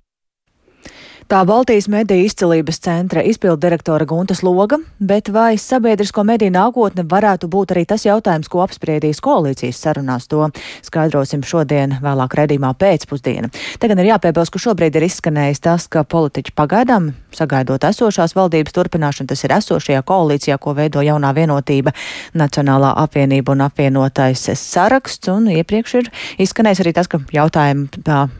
Tā 1.26 1.40
Baltijas 1.42 1.88
mediju 1.90 2.22
izcelības 2.22 2.78
centra 2.86 3.24
izpildu 3.26 3.58
direktora 3.64 4.06
Guntas 4.06 4.44
Loga, 4.46 4.78
bet 5.00 5.32
vai 5.34 5.58
sabiedrisko 5.58 6.22
mediju 6.22 6.54
nākotne 6.54 7.02
varētu 7.10 7.48
būt 7.50 7.72
arī 7.74 7.82
tas 7.90 8.04
jautājums, 8.06 8.46
ko 8.46 8.62
apspriedīs 8.62 9.24
koalīcijas 9.26 9.80
sarunās, 9.82 10.28
to 10.30 10.52
skaidrosim 10.86 11.42
šodien 11.42 11.96
vēlāk 12.04 12.36
redzīmā 12.38 12.76
pēcpusdiena. 12.78 13.50
Tagad 13.82 14.04
ir 14.04 14.12
jāpiebilst, 14.12 14.54
ka 14.54 14.62
šobrīd 14.68 15.00
ir 15.00 15.08
izskanējis 15.08 15.64
tas, 15.66 15.88
ka 15.90 16.04
politiķi 16.06 16.54
pagaidām, 16.54 17.10
sagaidot 17.34 17.90
esošās 17.90 18.38
valdības 18.38 18.78
turpināšanu, 18.78 19.32
tas 19.34 19.42
ir 19.48 19.56
esošajā 19.58 20.06
koalīcijā, 20.06 20.60
ko 20.62 20.76
veido 20.78 21.02
jaunā 21.02 21.34
vienotība, 21.34 21.96
Nacionālā 22.38 22.94
apvienība 23.02 23.56
un 23.58 23.66
apvienotais 23.66 24.46
saraksts, 24.62 25.34
un 25.34 25.50
iepriekš 25.58 25.98
ir 26.04 26.14
izskanējis 26.46 26.86
arī 26.86 26.94
tas, 26.94 27.10
ka 27.10 27.24
jautājumi, 27.34 27.90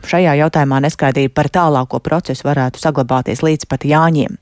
šajā 0.06 0.38
jautājumā 0.44 0.80
neskaidrība 0.86 1.34
par 1.42 1.50
tālāko 1.50 1.98
procesu 1.98 2.46
varētu 2.46 2.75
varētu 2.76 2.84
saglabāties 2.84 3.42
līdz 3.42 3.66
pat 3.68 3.84
Jāņiem. 3.84 4.36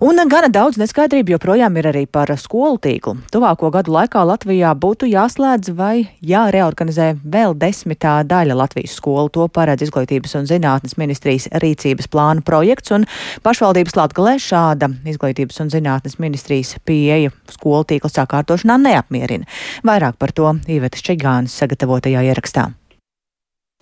Un 0.00 0.16
gana 0.32 0.48
daudz 0.48 0.78
neskaidrību 0.80 1.34
joprojām 1.34 1.76
ir 1.76 1.90
arī 1.90 2.06
par 2.08 2.30
skolu 2.40 2.78
tīklu. 2.80 3.18
Tuvāko 3.30 3.68
gadu 3.70 3.92
laikā 3.92 4.22
Latvijā 4.24 4.72
būtu 4.72 5.04
jāslēdz 5.04 5.74
vai 5.76 6.08
jāreorganizē 6.24 7.20
vēl 7.20 7.52
desmitā 7.52 8.24
daļa 8.24 8.56
Latvijas 8.56 8.96
skolu. 8.96 9.28
To 9.28 9.46
paredz 9.52 9.84
Izglītības 9.84 10.38
un 10.40 10.48
zinātnes 10.48 10.96
ministrijas 10.96 11.50
rīcības 11.52 12.08
plāna 12.08 12.40
projekts, 12.40 12.96
un 12.96 13.04
pašvaldības 13.44 14.00
Latgalē 14.00 14.38
šāda 14.40 14.88
Izglītības 15.04 15.60
un 15.60 15.68
zinātnes 15.68 16.16
ministrijas 16.16 16.78
pieeja 16.88 17.36
skolu 17.52 17.84
tīkla 17.84 18.08
sakārtošanā 18.08 18.80
neapmierina. 18.80 19.44
Vairāk 19.84 20.16
par 20.16 20.32
to 20.32 20.56
Īvetas 20.64 21.04
Čigānas 21.04 21.60
sagatavotajā 21.60 22.24
ierakstā. 22.24 22.70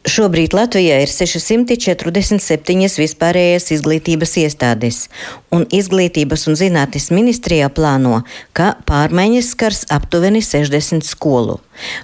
Šobrīd 0.07 0.55
Latvijā 0.55 1.01
ir 1.03 1.11
647 1.11 3.01
vispārējās 3.03 3.73
izglītības 3.75 4.37
iestādes, 4.45 4.99
un 5.51 5.67
Izglītības 5.75 6.47
un 6.47 6.55
zinātnes 6.61 7.11
ministrijā 7.11 7.67
plāno, 7.67 8.21
ka 8.55 8.77
pārmaiņas 8.87 9.51
skars 9.57 9.83
aptuveni 9.91 10.39
60 10.39 11.03
skolu. 11.03 11.59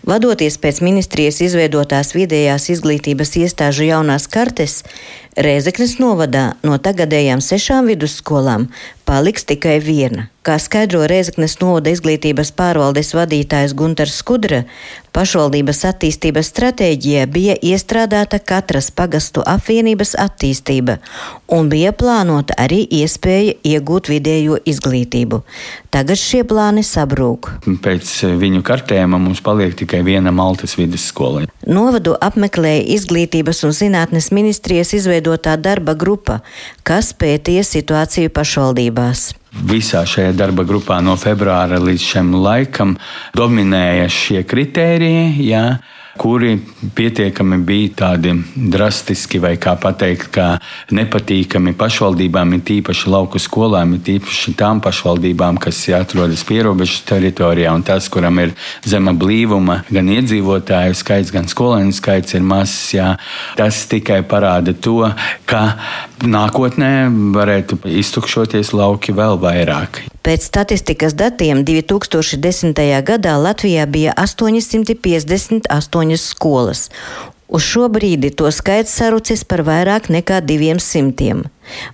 Vadoties 0.06 0.58
pēc 0.60 0.80
ministrijas 0.84 1.40
izveidotās 1.44 2.14
vidējās 2.16 2.70
izglītības 2.76 3.36
iestāžu 3.42 3.88
jaunās 3.90 4.28
kartes, 4.30 4.82
Rēzeknes 5.34 5.96
novadā 5.98 6.52
no 6.62 6.76
tagadējām 6.78 7.40
sešām 7.42 7.88
vidusskolām 7.90 8.68
paliks 9.04 9.42
tikai 9.48 9.80
viena. 9.82 10.28
Kā 10.44 10.58
skaidro 10.60 11.06
Rēzeknes 11.08 11.56
novada 11.62 11.90
izglītības 11.90 12.50
pārvaldes 12.54 13.14
vadītājs 13.16 13.72
Gunters 13.74 14.18
Skudra, 14.20 14.60
pašvaldības 15.16 15.78
attīstības 15.88 16.50
stratēģijā 16.52 17.24
bija 17.32 17.54
iestrādāta 17.64 18.38
katras 18.38 18.90
pagastu 18.92 19.40
apvienības 19.48 20.12
attīstība 20.20 20.98
un 21.48 21.70
bija 21.72 21.94
plānota 21.96 22.54
arī 22.60 22.82
iespēja 23.00 23.56
iegūt 23.64 24.10
vidējo 24.12 24.58
izglītību. 24.68 25.40
Tagad 25.94 26.20
šie 26.20 26.42
plāni 26.44 26.84
sabrūk. 26.84 27.54
Pēc 27.84 28.12
viņu 28.36 28.60
kartējuma 28.66 29.22
mums 29.22 29.40
paliek 29.44 29.63
tikai 29.72 30.02
viena 30.04 30.32
Maltas 30.34 30.76
vidusskola. 30.78 31.46
Novadu 31.66 32.12
apmeklēja 32.20 32.84
Izglītības 32.96 33.64
un 33.64 33.72
zinātnes 33.72 34.28
ministrijas 34.34 34.92
izveidotā 34.98 35.56
darba 35.56 35.96
grupa, 35.96 36.42
kas 36.82 37.14
pētīja 37.16 37.64
situāciju 37.64 38.34
pašvaldībās. 38.34 39.32
Visā 39.64 40.02
šajā 40.04 40.34
darba 40.36 40.66
grupā 40.66 40.98
no 41.00 41.14
februāra 41.16 41.78
līdz 41.78 42.04
šim 42.10 42.32
laikam 42.42 42.96
dominēja 43.38 44.08
šie 44.10 44.42
kritēriji. 44.50 45.28
Jā 45.46 45.66
kuri 46.18 46.58
pietiekami 46.94 47.58
bija 47.66 47.90
tādi 47.98 48.34
drastiski, 48.54 49.40
vai 49.42 49.54
kā 49.60 49.74
pateikt, 49.80 50.30
kā 50.34 50.46
nepatīkami 50.94 51.74
pašvaldībām, 51.78 52.54
ir 52.56 52.64
tīpaši 52.70 53.10
lauku 53.10 53.42
skolām, 53.42 53.96
ir 53.96 54.04
tīpaši 54.06 54.54
tām 54.58 54.82
pašvaldībām, 54.84 55.58
kas 55.62 55.82
atrodas 55.94 56.44
pierobežu 56.46 57.02
teritorijā, 57.08 57.74
un 57.74 57.84
tas, 57.86 58.08
kuram 58.08 58.40
ir 58.42 58.54
zema 58.86 59.14
blīvuma, 59.16 59.82
gan 59.90 60.10
iedzīvotāju 60.14 60.96
skaits, 60.98 61.34
gan 61.34 61.50
skolēnu 61.50 61.94
skaits 61.94 62.38
ir 62.38 62.46
mazs. 62.46 62.94
Jā. 62.94 63.14
Tas 63.58 63.84
tikai 63.90 64.22
parāda 64.28 64.74
to, 64.74 65.00
ka 65.50 65.66
nākotnē 66.24 66.94
varētu 67.34 67.82
iztukšoties 68.00 68.74
lauki 68.76 69.16
vēl 69.16 69.40
vairāk. 69.42 70.04
Pēc 70.24 70.46
statistikas 70.48 71.12
datiem 71.12 71.66
2010. 71.68 72.78
gadā 73.04 73.34
Latvijā 73.36 73.84
bija 73.84 74.14
858 74.16 76.16
skolas. 76.16 76.88
Uz 77.48 77.62
šo 77.62 77.88
brīdi 77.92 78.30
to 78.32 78.48
skaits 78.48 78.96
sarucis 78.96 79.44
par 79.44 79.60
vairāk 79.68 80.08
nekā 80.08 80.40
200. 80.48 81.44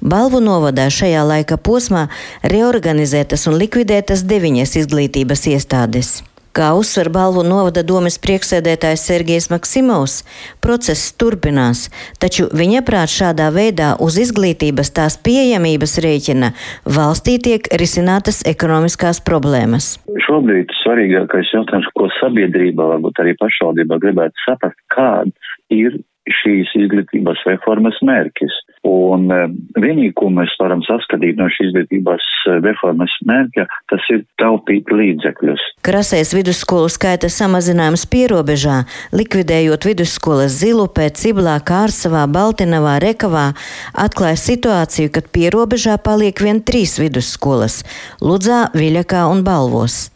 Balvu 0.00 0.38
novadā 0.46 0.87
šajā 0.94 1.26
laika 1.26 1.58
posmā 1.58 2.06
reorganizētas 2.54 3.50
un 3.50 3.58
likvidētas 3.58 4.22
deviņas 4.22 4.78
izglītības 4.84 5.49
iestādes. 5.50 6.20
Kā 6.50 6.73
uzsver 6.75 7.07
balvu 7.14 7.45
novada 7.47 7.85
domas 7.87 8.16
prieksēdētājs 8.19 9.04
Sergejs 9.07 9.47
Maksimovs, 9.52 10.16
process 10.59 11.12
turpinās, 11.14 11.85
taču 12.19 12.49
viņa 12.50 12.83
prāt 12.88 13.12
šādā 13.12 13.52
veidā 13.54 13.92
uz 14.02 14.19
izglītības 14.19 14.90
tās 14.97 15.14
pieejamības 15.23 15.95
rēķina 16.02 16.50
valstī 16.97 17.37
tiek 17.47 17.71
risinātas 17.78 18.42
ekonomiskās 18.50 19.23
problēmas. 19.23 19.92
Šobrīd 20.26 20.75
svarīgākais 20.83 21.54
jautājums, 21.54 21.87
ko 21.95 22.11
sabiedrība, 22.19 22.88
varbūt 22.97 23.23
arī 23.23 23.37
pašvaldībā 23.38 24.00
gribētu 24.02 24.47
saprast, 24.49 24.83
kāds 24.90 25.54
ir 25.71 26.00
šīs 26.42 26.75
izglītības 26.83 27.47
reformas 27.47 28.02
mērķis. 28.02 28.59
Un 28.88 29.26
eh, 29.28 29.49
vienīgi, 29.76 30.14
ko 30.16 30.30
mēs 30.32 30.54
varam 30.56 30.80
saskatīt 30.87 31.37
no 31.37 31.50
šīs 31.52 31.68
izglītības 31.68 32.25
eh, 32.49 32.60
reformas 32.64 33.12
mērķa, 33.28 33.66
tas 33.92 34.06
ir 34.14 34.22
taupīt 34.40 34.88
līdzekļus. 34.88 35.64
Krasēs 35.84 36.32
vidusskolu 36.32 36.88
skaita 36.88 37.28
samazinājums 37.28 38.06
pierobežā, 38.08 38.78
likvidējot 39.12 39.84
vidusskolas 39.90 40.56
Zilupē, 40.62 41.10
Ciblā, 41.12 41.58
Kārsavā, 41.60 42.25
Baltinavā, 42.32 42.96
Rekavā, 43.04 43.50
atklāja 43.92 44.40
situāciju, 44.40 45.12
kad 45.12 45.28
pierobežā 45.28 45.99
paliek 46.00 46.40
vien 46.40 46.64
trīs 46.64 46.96
vidusskolas- 47.02 47.82
Ludzā, 48.25 48.70
Viļakā 48.72 49.28
un 49.28 49.44
Balvos. 49.44 50.08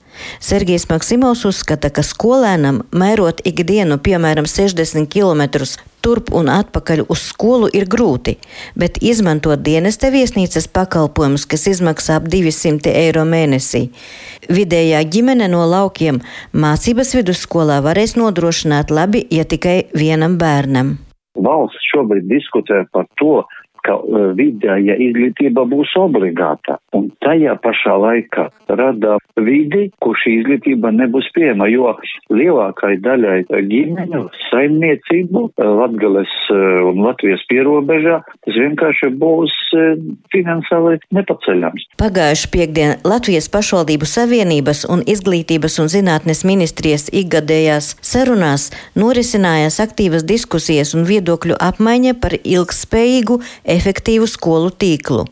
Sergijs 0.43 0.89
Maksimovs 0.91 1.45
uzskata, 1.49 1.91
ka 1.91 2.05
skolēnam 2.05 2.83
mērot 2.95 3.43
ikdienu, 3.47 3.99
piemēram, 4.03 4.49
60 4.51 5.11
km 5.11 5.45
turp 6.05 6.29
un 6.37 6.51
atpakaļ 6.53 7.07
uz 7.09 7.23
skolu 7.31 7.71
ir 7.73 7.87
grūti, 7.91 8.37
bet 8.77 9.01
izmantot 9.01 9.63
dienesta 9.65 10.11
viesnīcas 10.13 10.69
pakalpojumus, 10.75 11.47
kas 11.49 11.65
izmaksā 11.71 12.19
ap 12.21 12.29
200 12.33 12.93
eiro 12.93 13.25
mēnesī. 13.29 13.87
Vidējā 14.53 15.01
ģimene 15.15 15.49
no 15.49 15.65
laukiem 15.71 16.21
mācības 16.53 17.15
vidusskolā 17.17 17.81
varēs 17.87 18.19
nodrošināt 18.21 18.93
labi, 18.93 19.25
ja 19.33 19.49
tikai 19.49 19.85
vienam 19.97 20.37
bērnam. 20.41 20.99
Valsts 21.35 21.89
šobrīd 21.91 22.29
diskutē 22.31 22.85
par 22.95 23.09
to, 23.19 23.43
ka 23.85 23.97
uh, 24.01 24.31
vidēja 24.39 24.97
izglītība 25.01 25.67
būs 25.71 25.95
obligāta, 26.01 26.79
un 26.97 27.11
tajā 27.25 27.57
pašā 27.65 27.97
laikā 28.01 28.49
rada 28.81 29.19
vidi, 29.37 29.89
kur 30.03 30.17
šī 30.21 30.39
izglītība 30.41 30.93
nebūs 30.95 31.29
pieejama, 31.37 31.69
jo 31.73 31.93
lielākai 32.33 32.97
daļai 33.05 33.39
ģimeņu 33.51 34.25
saimniecību 34.49 35.45
uh, 35.47 35.69
Latgales 35.81 36.33
uh, 36.53 36.85
un 36.91 37.03
Latvijas 37.05 37.45
pierobežā 37.51 38.21
tas 38.45 38.59
vienkārši 38.61 39.11
būs 39.21 39.53
finansiāli 40.33 40.99
nepaceļams. 41.15 41.87
Pagājuši 42.01 42.51
piekdien 42.53 42.95
Latvijas 43.07 43.49
pašvaldību 43.53 44.09
savienības 44.09 44.85
un 44.93 45.03
izglītības 45.09 45.79
un 45.83 45.91
zinātnes 45.93 46.45
ministrijas 46.47 47.09
ikgadējās 47.13 47.95
sarunās 48.05 48.69
norisinājās 48.99 49.81
aktīvas 49.85 50.27
diskusijas 50.29 50.95
un 50.97 51.07
viedokļu 51.09 51.59
apmaiņa 51.69 52.17
par 52.23 52.37
ilgspējīgu 52.39 53.41
efektīvu 53.75 54.29
skolu 54.31 54.71
tīklu. 54.71 55.27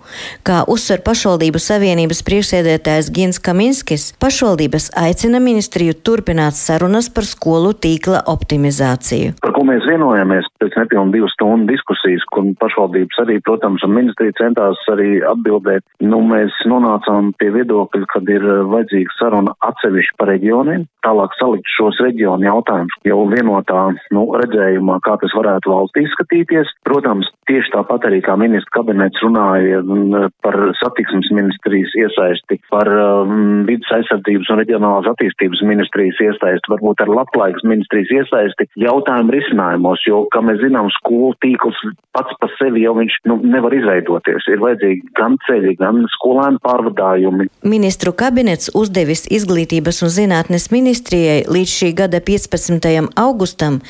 Kā 0.47 0.63
uzsver 0.71 1.03
pašvaldību 1.07 1.61
savienības 1.63 2.23
priekšsēdētājs 2.27 3.11
Gins 3.15 3.41
Kaminskis, 3.43 4.11
pašvaldības 4.23 4.91
aicina 4.99 5.41
ministriju 5.43 5.97
turpināt 6.07 6.59
sarunas 6.59 7.09
par 7.13 7.27
skolu 7.29 7.73
tīkla 7.73 8.25
optimizāciju. 8.33 9.37
Par 9.43 9.55
ko 9.57 9.65
mēs 9.69 9.87
vienojamies 9.89 10.49
pēc 10.63 10.79
nepilnu 10.83 11.15
divu 11.15 11.31
stundu 11.33 11.73
diskusijas, 11.73 12.25
kur 12.35 12.47
pašvaldības 12.61 13.23
arī, 13.25 13.39
protams, 13.47 13.85
un 13.87 13.95
ministrija 13.97 14.37
centās 14.41 14.81
arī 14.93 15.21
atbildēt. 15.33 15.85
Nu, 16.03 16.23
mēs 16.27 16.55
nonācām 16.69 17.33
pie 17.41 17.51
viedokļa, 17.55 18.09
kad 18.13 18.31
ir 18.33 18.47
vajadzīga 18.73 19.19
saruna 19.19 19.55
atsevišķi 19.69 20.19
par 20.19 20.33
reģioniem, 20.33 20.87
tālāk 21.07 21.35
salikt 21.39 21.71
šos 21.77 21.99
reģionu 22.05 22.47
jautājumus 22.47 22.99
jau 23.07 23.21
vienotā 23.31 23.85
nu, 24.15 24.27
redzējumā, 24.43 24.99
kā 25.07 25.17
tas 25.23 25.35
varētu 25.37 25.73
valstī 25.73 26.07
izskatīties. 26.07 26.71
Protams, 26.87 27.29
tieši 27.51 27.75
tāpat 27.75 28.09
arī 28.11 28.23
kā 28.25 28.32
ministra 28.41 28.79
kabinets 28.79 29.23
runāja 29.25 29.81
mm, 29.83 30.31
par 30.45 30.57
satiksmes 30.81 31.31
ministrijas 31.35 31.95
iesaisti, 31.99 32.59
par 32.73 32.89
um, 32.91 33.65
vidas 33.69 33.91
aizsardzības 33.99 34.51
un 34.53 34.61
reģionālās 34.63 35.11
attīstības 35.13 35.63
ministrijas 35.69 36.21
iesaisti, 36.29 36.73
varbūt 36.73 37.03
ar 37.05 37.13
labklājības 37.13 37.67
ministrijas 37.69 38.13
iesaisti 38.21 38.69
jautājumu 38.83 39.35
risinājumos, 39.35 40.05
jo, 40.09 40.25
kā 40.35 40.43
mēs 40.45 40.61
zinām, 40.65 40.91
skolu 40.99 41.33
tīkls 41.45 41.81
pats 42.13 42.37
pa 42.41 42.49
sevi 42.59 42.85
jau 42.85 42.95
viņš 42.99 43.19
nu, 43.31 43.39
nevar 43.55 43.75
izveidoties. 43.77 44.47
Ir 44.53 44.63
vajadzīgi 44.63 45.13
gan 45.19 45.39
ceļi, 45.47 45.77
gan 45.81 46.03
skolēnu 46.17 46.61
pārvadājumi. 46.65 47.49
Ministru 47.69 48.13
kabinets 48.17 48.73
uzdevis 48.79 49.25
izglītības 49.33 50.03
un 50.05 50.13
zinātnes 50.13 50.69
ministrijai 50.75 51.43
līdz 51.49 51.77
šī 51.79 51.93
gada 52.03 52.21
15. 52.25 52.89
augustam 53.21 53.81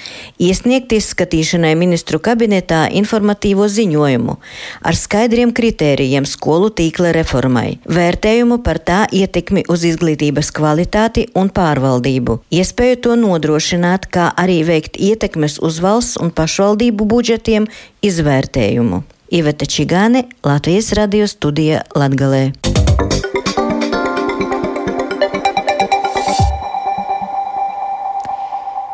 iesniegt 0.42 0.94
izskatīšanai 0.96 1.74
ministru 1.78 2.22
kabinetā 2.22 2.84
informatīvo 3.02 3.68
ziņojumu 3.70 4.31
ar 4.82 4.98
skaidriem 4.98 5.52
kritērijiem 5.56 6.26
skolu 6.28 6.70
tīkla 6.72 7.12
reformai, 7.16 7.78
vērtējumu 7.86 8.60
par 8.66 8.80
tā 8.82 9.04
ietekmi 9.12 9.64
uz 9.72 9.86
izglītības 9.88 10.52
kvalitāti 10.56 11.28
un 11.38 11.52
pārvaldību, 11.52 12.40
iespēju 12.50 13.00
to 13.06 13.16
nodrošināt, 13.20 14.08
kā 14.12 14.30
arī 14.36 14.62
veikt 14.68 15.00
ietekmes 15.00 15.60
uz 15.62 15.80
valsts 15.84 16.20
un 16.22 16.34
pašvaldību 16.34 17.08
budžetiem 17.14 17.68
izvērtējumu. 18.02 19.02
Iveta 19.32 19.64
Čigāne, 19.64 20.26
Latvijas 20.44 20.92
radio 20.98 21.26
studija 21.26 21.86
Latgalē. 21.96 22.71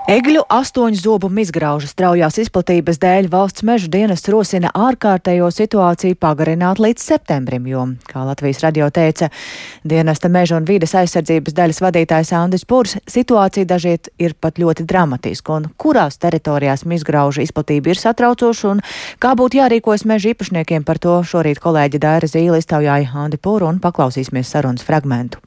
Egļu 0.08 0.40
astoņu 0.48 0.96
zobu 0.96 1.28
izgraužu 1.36 1.84
straujās 1.90 2.38
izplatības 2.40 2.96
dēļ 2.96 3.26
valsts 3.28 3.60
meža 3.68 3.90
dienas 3.92 4.22
rosina 4.32 4.70
ārkārtējo 4.72 5.50
situāciju 5.52 6.16
pagarināt 6.16 6.78
līdz 6.80 7.02
septembrim, 7.10 7.66
jo, 7.68 7.82
kā 8.08 8.22
Latvijas 8.24 8.62
radio 8.64 8.86
teica, 8.88 9.28
dienesta 9.84 10.30
meža 10.32 10.56
un 10.56 10.64
vīdes 10.64 10.94
aizsardzības 10.96 11.52
daļas 11.58 11.82
vadītājs 11.84 12.32
Andris 12.38 12.64
Pūrs, 12.64 12.96
situācija 13.04 13.68
dažiet 13.68 14.08
ir 14.16 14.32
pat 14.40 14.56
ļoti 14.56 14.86
dramatiska, 14.88 15.58
un 15.58 15.68
kurās 15.76 16.16
teritorijās 16.16 16.86
izgraužu 16.88 17.44
izplatība 17.44 17.92
ir 17.92 18.00
satraucoša, 18.00 18.70
un 18.72 18.80
kā 19.20 19.34
būtu 19.36 19.60
jārīkojas 19.60 20.06
meža 20.08 20.32
īpašniekiem 20.32 20.88
par 20.88 21.04
to 21.04 21.18
šorīt 21.20 21.60
kolēģi 21.60 22.00
Daira 22.00 22.32
Zīle 22.32 22.64
iztaujāja 22.64 23.12
Andi 23.12 23.36
Pūru 23.36 23.68
un 23.68 23.84
paklausīsimies 23.84 24.56
sarunas 24.56 24.88
fragmentu. 24.88 25.44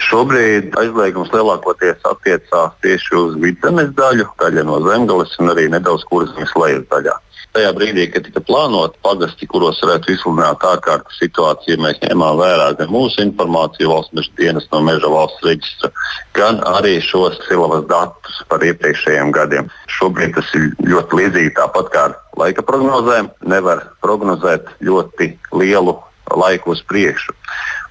Šobrīd 0.00 0.76
aizliegums 0.80 1.32
lielākoties 1.34 2.04
attiecās 2.08 2.76
tieši 2.84 3.16
uz 3.18 3.34
vidzemes 3.42 3.90
daļu, 3.98 4.28
daļa 4.40 4.64
no 4.68 4.78
zemgales 4.86 5.34
un 5.42 5.52
arī 5.52 5.66
nedaudz 5.72 6.06
kurzemes 6.08 6.54
lejas 6.56 6.86
daļā. 6.92 7.16
Tajā 7.50 7.70
brīdī, 7.74 8.04
kad 8.12 8.22
tika 8.22 8.40
plānota 8.46 8.94
pagasti, 9.02 9.48
kuros 9.50 9.80
varētu 9.82 10.12
izsludināt 10.14 10.62
ārkārtas 10.62 11.16
situāciju, 11.18 11.80
mēs 11.82 11.98
ņēmām 12.04 12.38
vērā 12.38 12.68
gan 12.78 12.92
mūsu 12.94 13.24
informāciju 13.24 13.90
valsts 13.90 14.14
meža 14.14 14.36
dienas 14.38 14.68
no 14.70 14.80
meža 14.86 15.10
valsts 15.10 15.42
reģistra, 15.48 15.90
gan 16.38 16.60
arī 16.70 17.00
šos 17.02 17.40
silavas 17.48 17.82
datus 17.90 18.38
par 18.52 18.62
iepriekšējiem 18.68 19.34
gadiem. 19.34 19.72
Šobrīd 19.98 20.36
tas 20.38 20.52
ir 20.54 20.70
ļoti 20.92 21.18
līdzīgi 21.22 21.56
tāpat 21.58 21.90
kā 21.96 22.06
laika 22.38 22.62
prognozēm. 22.70 23.32
Nevar 23.50 23.82
prognozēt 24.04 24.70
ļoti 24.86 25.32
lielu 25.50 25.98
laiku 26.30 26.70
uz 26.76 26.84
priekšu. 26.86 27.34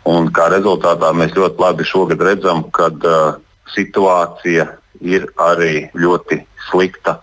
Un 0.10 0.30
kā 0.34 0.48
rezultātā 0.52 1.12
mēs 1.14 1.36
ļoti 1.38 1.62
labi 1.62 1.86
šogad 1.86 2.22
redzam, 2.26 2.64
ka 2.74 2.90
uh, 2.90 3.40
situācija 3.76 4.66
ir 5.06 5.28
arī 5.42 5.90
ļoti 5.98 6.42
slikta. 6.70 7.20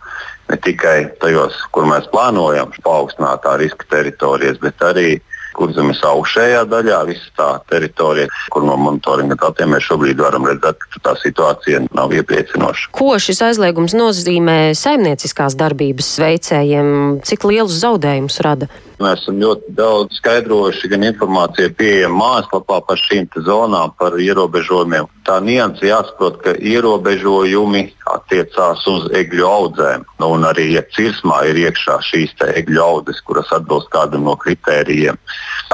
Ne 0.47 0.59
tikai 0.63 1.09
tajos, 1.23 1.57
kur 1.75 1.89
mēs 1.91 2.07
plānojam 2.13 2.71
paaugstinātā 2.85 3.57
riska 3.59 3.89
teritorijas, 3.91 4.61
bet 4.63 4.85
arī 4.87 5.09
kurzemes 5.57 6.03
augšējā 6.07 6.65
daļā, 6.71 7.03
visa 7.09 7.33
tā 7.39 7.49
teritorija, 7.73 8.29
kur 8.53 8.67
no 8.69 8.77
monitoringa 8.81 9.39
datiem 9.41 9.75
mēs 9.75 9.89
šobrīd 9.89 10.21
varam 10.23 10.49
redzēt, 10.49 10.89
ka 10.95 11.05
tā 11.09 11.17
situācija 11.23 11.87
nav 11.97 12.15
iepriecinoša. 12.17 12.91
Ko 12.97 13.15
šis 13.23 13.43
aizliegums 13.51 13.97
nozīmē 13.97 14.59
saimnieciskās 14.79 15.57
darbības 15.59 16.13
veicējiem? 16.23 16.93
Cik 17.27 17.49
lielus 17.49 17.81
zaudējumus 17.85 18.43
rada? 18.47 18.71
Mēs 18.97 19.21
esam 19.21 19.37
ļoti 19.43 19.75
daudz 19.77 20.17
skaidrojuši, 20.17 20.89
gan 20.89 21.03
informācija 21.05 21.69
pieejama 21.77 22.17
mājaslapā 22.17 22.79
par 22.87 23.01
šīm 23.01 23.27
zonām, 23.45 23.93
par 24.01 24.17
ierobežojumiem. 24.17 25.11
Tā 25.27 25.37
nianses 25.45 25.85
jāsaprot, 25.85 26.39
ka 26.41 26.55
ierobežojumi 26.57 27.83
attiecās 28.15 28.87
uz 28.89 29.11
egļu 29.21 29.45
audzēm. 29.51 30.07
Nu, 30.23 30.31
un 30.39 30.49
arī, 30.49 30.71
ja 30.79 30.85
cirsmā 30.97 31.43
ir 31.51 31.61
iekšā 31.67 31.99
šīs 32.09 32.33
egļu 32.47 32.81
audzes, 32.81 33.21
kuras 33.27 33.53
atbilst 33.53 33.93
kādam 33.93 34.25
no 34.31 34.37
kritērijiem, 34.41 35.21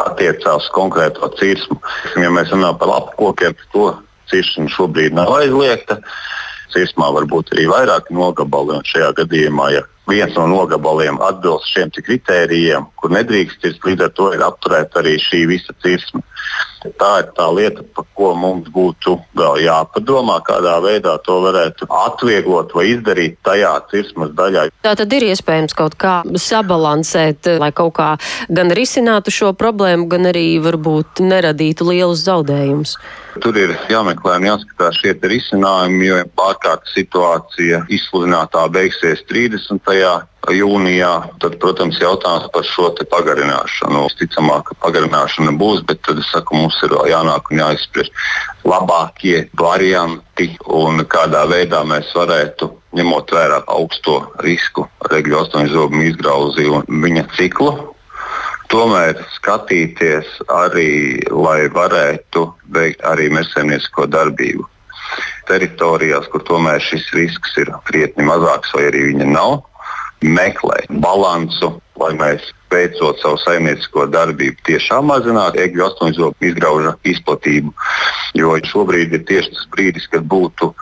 attiecās 0.03 0.67
uz 0.67 0.71
konkrēto 0.75 1.29
cirsmu. 1.39 1.79
Ja 2.21 2.33
mēs 2.35 2.53
runājam 2.55 2.79
par 2.81 2.93
lapkokiem, 2.93 3.57
tad 3.59 3.75
to 3.75 3.87
ciršana 4.33 4.73
šobrīd 4.73 5.17
nav 5.17 5.33
aizliegta. 5.41 6.01
Cirsmā 6.73 7.11
var 7.13 7.27
būt 7.29 7.53
arī 7.53 7.67
vairāki 7.69 8.15
nogabali, 8.17 8.79
un 8.79 8.87
šajā 8.89 9.11
gadījumā, 9.19 9.67
ja 9.75 9.83
viens 10.09 10.35
no 10.39 10.47
nogabaliem 10.51 11.21
atbilst 11.23 11.69
šiem 11.73 11.93
kritērijiem, 11.95 12.89
kur 12.97 13.13
nedrīkst 13.13 13.61
cirst, 13.63 13.85
līdz 13.87 14.07
ar 14.09 14.15
to 14.17 14.31
ir 14.33 14.45
apturēta 14.47 15.03
arī 15.03 15.19
šī 15.21 15.45
visa 15.51 15.77
cirsma. 15.85 16.23
Tā 16.83 17.11
ir 17.23 17.29
tā 17.37 17.47
lieta, 17.55 17.85
par 17.95 18.07
ko 18.18 18.33
mums 18.38 18.71
būtu 18.75 19.14
vēl 19.38 19.61
jāpadomā, 19.66 20.40
kādā 20.47 20.79
veidā 20.83 21.14
to 21.27 21.38
varētu 21.45 21.87
atvieglot 21.87 22.75
vai 22.75 22.88
izdarīt 22.92 23.38
tajā 23.47 23.73
cirsmas 23.92 24.33
daļā. 24.38 24.66
Tā 24.83 24.95
tad 24.99 25.14
ir 25.14 25.29
iespējams 25.31 25.77
kaut 25.79 25.95
kā 26.01 26.14
sabalansēt, 26.27 27.53
lai 27.62 27.71
kaut 27.77 27.95
kā 28.01 28.11
gan 28.51 28.75
risinātu 28.75 29.35
šo 29.35 29.53
problēmu, 29.59 30.09
gan 30.11 30.31
arī 30.33 30.47
varbūt 30.64 31.23
neradītu 31.23 31.87
lielus 31.92 32.25
zaudējumus. 32.27 32.97
Tur 33.42 33.57
ir 33.57 33.77
jāmeklē 33.88 34.37
un 34.40 34.51
jāskatās 34.51 34.99
šie 35.01 35.14
risinājumi, 35.16 36.11
jo 36.11 36.18
ārkārtas 36.49 36.92
situācija 36.99 37.87
izsludinātā 37.92 38.66
beigsies 38.75 39.23
30 39.31 39.81
jūnijā, 40.50 41.12
tad, 41.38 41.57
protams, 41.62 42.00
jautājums 42.02 42.48
par 42.55 42.66
šo 42.66 42.90
pagarināšanu. 43.11 44.07
Visticamāk, 44.09 44.64
ka 44.70 44.78
pagarināšana 44.83 45.55
būs, 45.59 45.85
bet 45.87 46.02
tad, 46.02 46.22
saku, 46.26 46.57
mums 46.57 46.78
ir 46.83 46.96
jānāk 47.11 47.50
un 47.52 47.62
jāizspriež 47.62 48.11
labākie 48.66 49.48
varianti 49.59 50.57
un 50.66 51.05
kādā 51.07 51.44
veidā 51.46 51.85
mēs 51.87 52.11
varētu, 52.16 52.72
ņemot 52.98 53.33
vērā 53.33 53.62
augsto 53.70 54.18
risku, 54.42 54.88
regļu 55.11 55.38
astoņzobu 55.44 56.02
izgrauzi 56.11 56.66
un 56.68 56.85
viņa 57.05 57.26
ciklu, 57.38 57.94
tomēr 58.72 59.22
skatīties 59.37 60.26
arī, 60.50 61.22
lai 61.31 61.68
varētu 61.72 62.48
veikt 62.74 63.05
arī 63.07 63.31
mežsaimniecisko 63.31 64.09
darbību. 64.11 64.66
Teritorijās, 65.48 66.28
kur 66.33 66.44
tomēr 66.46 66.81
šis 66.81 67.11
risks 67.16 67.57
ir 67.61 67.72
krietni 67.85 68.24
mazāks 68.24 68.72
vai 68.74 68.87
arī 68.88 69.09
viņa 69.11 69.26
nav, 69.28 69.61
meklēt 70.23 70.91
balansu, 71.03 71.75
lai 72.01 72.13
mēs 72.19 72.49
veicot 72.73 73.21
savu 73.21 73.39
saimniecisko 73.43 74.07
darbību, 74.13 74.59
tiešām 74.69 75.11
mazinātu 75.11 75.61
egļu 75.63 75.87
astoņzobu 75.91 76.49
izgrauža 76.49 76.97
izplatību. 77.09 77.75
Jo 78.39 78.57
šobrīd 78.73 79.13
ir 79.19 79.27
tieši 79.29 79.53
tas 79.53 79.69
brīdis, 79.75 80.09
kad 80.13 80.25
būtu 80.25 80.73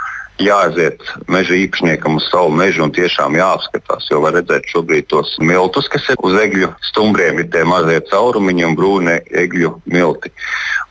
jāaiziet 0.40 1.02
meža 1.28 1.56
īpašniekam 1.58 2.16
uz 2.16 2.28
savu 2.30 2.52
mežu 2.56 2.84
un 2.86 2.92
tiešām 2.96 3.36
jāapskatās. 3.36 4.08
Jo 4.10 4.22
var 4.24 4.36
redzēt 4.38 4.68
šobrīd 4.72 5.08
tos 5.12 5.34
miltus, 5.42 5.88
kas 5.92 6.08
ir 6.12 6.20
uz 6.24 6.36
egļu 6.40 6.70
stumbriem, 6.90 7.42
ir 7.42 7.50
tie 7.52 7.64
mazie 7.68 8.00
caurumiņi 8.10 8.68
un 8.70 8.78
brūni 8.78 9.18
egļu 9.42 9.74
milti. 9.90 10.32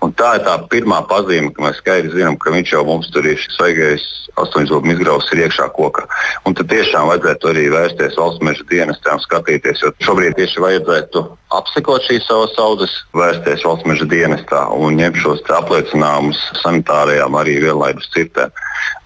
Un 0.06 0.14
tā 0.16 0.38
ir 0.38 0.46
tā 0.46 0.56
pirmā 0.72 1.02
pazīme, 1.10 1.52
ka 1.56 1.66
mēs 1.66 1.82
skaidri 1.82 2.14
zinām, 2.14 2.38
ka 2.40 2.54
viņš 2.54 2.72
jau 2.72 2.86
mums 2.88 3.10
tur 3.12 3.26
ir 3.28 3.42
svaigais 3.52 4.06
astoņzobu 4.40 4.94
izgrauds 4.94 5.28
ir 5.34 5.44
iekšā 5.44 5.68
kokā. 5.76 6.06
Un 6.48 6.56
tad 6.56 6.70
tiešām 6.72 7.10
vajadzētu 7.10 7.50
arī 7.52 7.66
vērsties 7.74 8.16
valsts 8.20 8.46
meža 8.46 8.66
dienestām, 8.72 9.20
skatīties, 9.24 9.84
jo 9.84 9.92
šobrīd 10.06 10.38
tieši 10.40 10.64
vajadzētu 10.64 11.26
apsekot 11.60 12.06
šīs 12.08 12.28
savas 12.30 12.56
audzes, 12.62 12.94
vērsties 13.18 13.66
valsts 13.68 13.90
meža 13.90 14.08
dienestā 14.10 14.66
un 14.76 15.00
ņemt 15.02 15.20
šos 15.24 15.44
apliecinājumus 15.60 16.42
sanitārajām 16.62 17.36
arī 17.42 17.58
vienlaidus 17.66 18.08
cirtēm, 18.16 18.54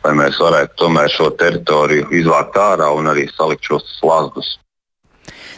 lai 0.05 0.17
mēs 0.19 0.37
varētu 0.43 0.77
tomēr 0.83 1.09
šo 1.13 1.31
teritoriju 1.39 2.11
izvākt 2.21 2.59
ārā 2.59 2.91
un 2.93 3.09
arī 3.13 3.29
salikt 3.33 3.71
šos 3.71 3.87
slazdus. 3.97 4.57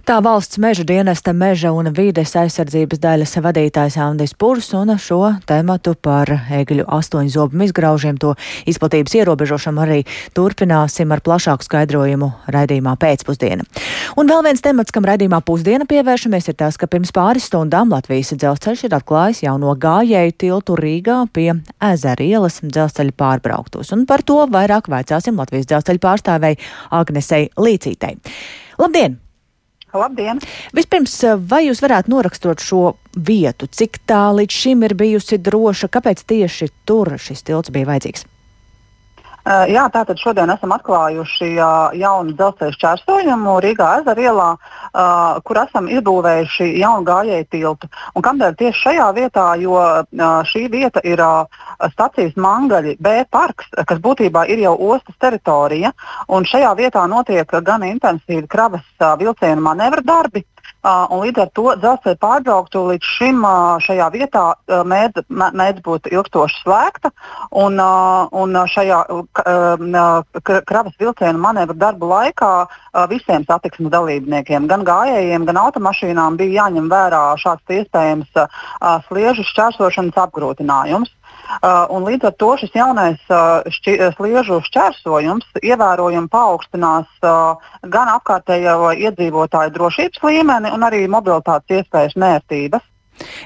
Tā 0.05 0.19
valsts 0.21 0.59
meža 0.61 0.83
dienesta 0.85 1.31
meža 1.33 1.71
un 1.73 1.87
vides 1.89 2.35
aizsardzības 2.37 2.99
daļas 3.01 3.31
vadītājs 3.41 3.95
Andis 3.97 4.35
Purs 4.37 4.67
un 4.77 4.91
šo 5.01 5.31
tematu 5.49 5.95
par 5.97 6.29
egļu 6.29 6.85
astoņu 6.93 7.33
zobu 7.33 7.63
izgraužiem 7.65 8.19
to 8.21 8.35
izplatības 8.69 9.15
ierobežošanu 9.17 9.81
arī 9.81 10.03
turpināsim 10.37 11.09
ar 11.09 11.23
plašāku 11.25 11.65
skaidrojumu 11.65 12.29
raidījumā 12.53 12.93
pēcpusdiena. 13.01 13.65
Un 14.13 14.29
vēl 14.29 14.45
viens 14.45 14.61
temats, 14.61 14.93
kam 14.93 15.09
raidījumā 15.09 15.41
pusdiena 15.41 15.89
pievēršamies, 15.89 16.51
ir 16.53 16.59
tas, 16.61 16.77
ka 16.77 16.85
pirms 16.85 17.09
pāris 17.09 17.49
stundām 17.49 17.89
Latvijas 17.89 18.35
dzelzceļš 18.37 18.85
ir 18.85 18.99
atklājis 19.01 19.41
jauno 19.47 19.73
gājēju 19.73 20.37
tiltu 20.37 20.77
Rīgā 20.77 21.17
pie 21.33 21.49
ezera 21.81 22.29
ielas 22.29 22.61
dzelzceļa 22.61 23.17
pārbrauktos. 23.17 23.89
Un 23.97 24.05
par 24.05 24.21
to 24.21 24.43
vairāk 24.53 24.85
vaicāsim 24.85 25.41
Latvijas 25.41 25.65
dzelzceļa 25.73 26.07
pārstāvei 26.07 26.55
Agnesei 26.93 27.49
Līcītei. 27.57 28.19
Labdien! 28.77 29.24
Labdien! 29.95 30.43
Vispirms, 30.75 31.15
vai 31.49 31.65
jūs 31.67 31.81
varētu 31.84 32.12
norakstot 32.12 32.63
šo 32.63 32.95
vietu, 33.15 33.67
cik 33.71 34.01
tā 34.10 34.27
līdz 34.36 34.62
šim 34.62 34.86
ir 34.88 34.95
bijusi 34.99 35.39
droša, 35.41 35.91
kāpēc 35.91 36.23
tieši 36.27 36.71
tur 36.86 37.15
šis 37.21 37.45
tilts 37.47 37.73
bija 37.73 37.93
vajadzīgs? 37.93 38.27
Uh, 39.45 39.67
jā, 39.69 39.84
tātad 39.93 40.17
šodien 40.17 40.49
esam 40.49 40.71
atklājuši 40.73 41.51
uh, 41.60 41.91
jaunu 41.93 42.34
dzelzceļa 42.34 42.73
šķērsojumu 42.73 43.51
Rīgā 43.62 43.89
ezera 43.99 44.23
ielā, 44.23 44.47
uh, 44.58 45.38
kur 45.45 45.60
esam 45.62 45.86
izbūvējuši 45.93 46.71
jaunu 46.79 47.05
gājēju 47.05 47.45
tiltu. 47.53 47.89
Un 48.17 48.25
kādēļ 48.25 48.55
tieši 48.58 48.81
šajā 48.88 49.12
vietā? 49.13 49.43
Jo 49.62 49.77
šī 50.49 50.63
vieta 50.73 51.03
ir 51.05 51.21
stacijas 51.93 52.35
Mangaļi 52.39 52.97
B 52.99 53.15
parks, 53.31 53.69
kas 53.88 54.01
būtībā 54.03 54.45
ir 54.51 54.63
jau 54.65 54.75
ostas 54.93 55.15
teritorija. 55.21 55.93
Šajā 56.29 56.73
vietā 56.79 57.05
notiek 57.09 57.55
gan 57.65 57.85
intensīvi 57.88 58.47
kravas 58.51 58.85
vilcienu 59.19 59.63
manevru 59.65 60.03
darbi, 60.05 60.45
Un 60.85 61.23
līdz 61.23 61.41
ar 61.41 61.49
to 61.57 61.71
dzelzceļa 61.81 62.17
pārbrauktu 62.21 62.81
līdz 62.91 63.07
šim 63.17 63.39
šajā 63.81 64.05
vietā 64.13 64.43
mēdz, 64.85 65.23
mēdz 65.33 65.81
būt 65.85 66.11
ilgstoši 66.11 66.59
slēgta. 66.61 67.09
Un, 67.63 67.81
un 67.81 68.59
šajā 68.69 68.99
kravas 70.43 70.99
vilcienu 71.01 71.41
manevru 71.41 71.77
darbu 71.81 72.11
laikā 72.11 72.51
visiem 73.09 73.47
satiksmes 73.49 73.89
dalībniekiem, 73.95 74.69
gan 74.69 74.85
gājējiem, 74.85 75.49
gan 75.49 75.61
automašīnām, 75.65 76.38
bija 76.38 76.67
jāņem 76.67 76.89
vērā 76.93 77.23
šāds 77.41 77.77
iespējams 77.79 78.45
sliežu 79.09 79.47
šķērsošanas 79.49 80.21
apgrūtinājums. 80.27 81.09
Uh, 81.62 81.93
līdz 82.05 82.29
ar 82.29 82.34
to 82.41 82.49
šis 82.62 82.73
jaunais 82.75 83.21
uh, 83.29 83.62
šķi, 83.69 83.97
sliežu 84.17 84.60
šķērsojums 84.65 85.62
ievērojami 85.62 86.31
paaugstinās 86.34 87.08
uh, 87.21 87.62
gan 87.86 88.12
apkārtējo 88.15 88.91
iedzīvotāju 88.97 89.75
drošības 89.75 90.25
līmeni, 90.25 90.73
gan 90.73 90.89
arī 90.89 91.05
mobilitātes 91.12 91.81
iespējas 91.81 92.17
nērtības. 92.19 92.84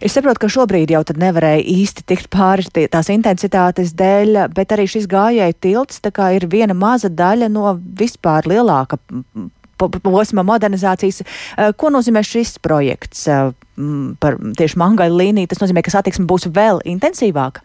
Es 0.01 0.15
saprotu, 0.15 0.41
ka 0.41 0.49
šobrīd 0.49 0.89
jau 0.93 1.03
nevarēja 1.21 1.61
īsti 1.61 2.05
tikt 2.09 2.29
pāri 2.33 2.65
tās 2.89 3.11
intensitātes 3.13 3.93
dēļ, 3.97 4.47
bet 4.55 4.73
arī 4.73 4.87
šis 4.89 5.05
gājēju 5.09 5.57
tilts 5.61 6.01
ir 6.33 6.47
viena 6.49 6.73
maza 6.73 7.09
daļa 7.09 7.51
no 7.53 7.75
vispār 7.77 8.49
lielāka 8.49 8.97
posma 9.77 10.43
modernizācijas. 10.43 11.21
Ko 11.77 11.91
nozīmē 11.93 12.23
šis 12.25 12.57
projekts 12.63 13.27
par 14.19 14.39
tieši 14.57 14.79
mangaļu 14.81 15.21
līniju? 15.21 15.51
Tas 15.51 15.61
nozīmē, 15.61 15.83
ka 15.85 15.93
satiksme 15.93 16.25
būs 16.27 16.49
vēl 16.51 16.81
intensīvāka. 16.89 17.63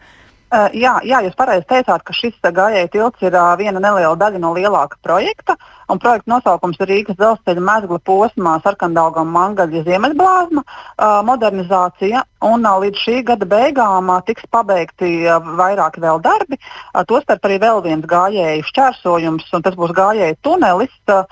Uh, 0.53 0.67
jā, 0.77 0.91
jā, 1.01 1.23
jūs 1.25 1.33
pareizi 1.35 1.65
teicāt, 1.65 2.03
ka 2.05 2.13
šis 2.13 2.35
gājēju 2.43 2.89
tilts 2.93 3.23
ir 3.25 3.33
uh, 3.33 3.55
viena 3.57 3.81
neliela 3.81 4.13
daļa 4.19 4.39
no 4.43 4.51
lielāka 4.53 4.99
projekta. 5.01 5.55
Projekta 5.89 6.29
nosaukums 6.29 6.77
ir 6.81 6.89
Rīgas 6.91 7.17
dzelzceļa 7.17 7.63
mezgla 7.65 7.97
posmā 8.05 8.53
Sarkandaugam 8.61 9.31
Mangaļa 9.33 9.81
ziemeļblāzma 9.87 10.61
uh, 10.61 11.17
modernizācija. 11.25 12.21
Un, 12.45 12.61
uh, 12.61 12.77
līdz 12.83 13.01
šī 13.01 13.17
gada 13.25 13.49
beigām 13.49 14.13
uh, 14.13 14.21
tiks 14.25 14.45
pabeigti 14.53 15.25
uh, 15.25 15.41
vairāki 15.57 16.05
vēl 16.05 16.21
darbi. 16.21 16.61
Uh, 16.93 17.01
tostarp 17.09 17.49
arī 17.49 17.57
vēl 17.65 17.81
viens 17.85 18.05
gājēju 18.05 18.69
šķērsojums, 18.69 19.49
un 19.49 19.65
tas 19.65 19.77
būs 19.81 19.97
gājēju 19.97 20.39
tunelis. 20.45 20.93
Uh, 21.09 21.25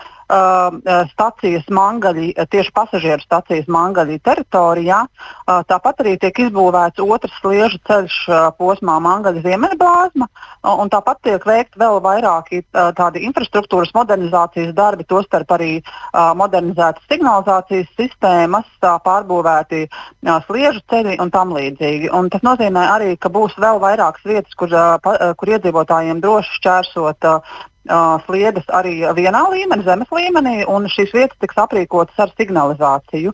stacijas 1.12 1.65
mangaļi, 1.74 2.34
tieši 2.50 2.72
pasažieru 2.74 3.24
stacijas 3.24 3.67
mangaļi 3.72 4.19
teritorijā. 4.26 5.04
Tāpat 5.69 6.04
arī 6.04 6.15
tiek 6.22 6.39
izbūvēts 6.46 7.04
otrs 7.04 7.36
sliežu 7.41 7.80
ceļš 7.88 8.17
posmā 8.58 8.98
mangaļa 9.04 9.43
ziemeļblāzma, 9.46 10.28
un 10.74 10.93
tāpat 10.93 11.22
tiek 11.28 11.46
veikti 11.48 11.82
vēl 11.82 12.00
vairāki 12.04 12.63
tādi 12.72 13.26
infrastruktūras 13.28 13.93
modernizācijas 13.98 14.74
darbi, 14.78 15.08
tostarp 15.10 15.52
arī 15.58 15.72
modernizētas 16.13 17.06
signalizācijas 17.12 17.91
sistēmas, 18.00 18.69
pārbūvēti 18.82 19.86
sliežu 20.48 20.82
ceļi 20.89 21.19
un 21.22 21.34
tam 21.34 21.54
līdzīgi. 21.56 22.10
Un 22.13 22.32
tas 22.34 22.46
nozīmē 22.46 22.88
arī, 22.96 23.13
ka 23.17 23.32
būs 23.34 23.58
vēl 23.62 23.82
vairākas 23.84 24.26
vietas, 24.28 24.58
kur, 24.58 24.74
kur 25.38 25.54
iedzīvotājiem 25.54 26.24
droši 26.24 26.58
šķērsot 26.60 27.30
uh, 27.30 27.62
sliedes 28.26 28.69
arī 28.72 29.02
vienā 29.15 29.43
līmenī, 29.52 29.84
zemes 29.84 30.12
līmenī, 30.13 30.56
un 30.69 30.88
šīs 30.88 31.12
vietas 31.15 31.39
tiks 31.41 31.58
aprīkotas 31.60 32.19
ar 32.19 32.32
signalizāciju. 32.38 33.34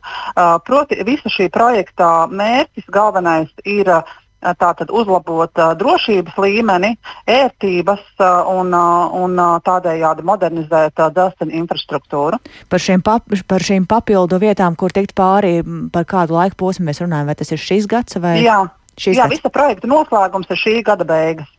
Proti, 0.66 1.04
visa 1.06 1.30
šī 1.30 1.52
projekta 1.54 2.26
mērķis 2.32 2.90
galvenais 2.90 3.52
ir 3.66 3.92
tātad 4.40 4.92
uzlabot 4.96 5.52
drošības 5.52 6.38
līmeni, 6.40 6.94
ērtības 7.28 8.04
un, 8.48 8.72
un 8.72 9.42
tādējādi 9.66 10.26
modernizēt 10.26 10.96
dzelzceļa 10.96 11.58
infrastruktūru. 11.60 12.40
Par 12.72 12.86
pap, 13.04 13.28
par 13.52 13.66
šīm 13.68 13.88
papildu 13.90 14.40
vietām, 14.40 14.78
kur 14.80 14.96
tikt 14.96 15.14
pāri, 15.18 15.60
par 15.92 16.08
kādu 16.08 16.38
laiku 16.40 16.56
posmu 16.64 16.88
mēs 16.88 17.04
runājam, 17.04 17.28
vai 17.28 17.36
tas 17.36 17.52
ir 17.52 17.60
šis 17.60 17.90
gads 17.92 18.16
vai 18.24 18.40
jā, 18.46 18.62
šīs 18.96 19.18
jā, 19.18 19.28
gads? 19.28 19.36
visa 19.36 19.52
projekta 19.52 19.92
noslēgums 19.92 20.50
ir 20.50 20.64
šī 20.64 20.78
gada 20.88 21.08
beigas. 21.08 21.52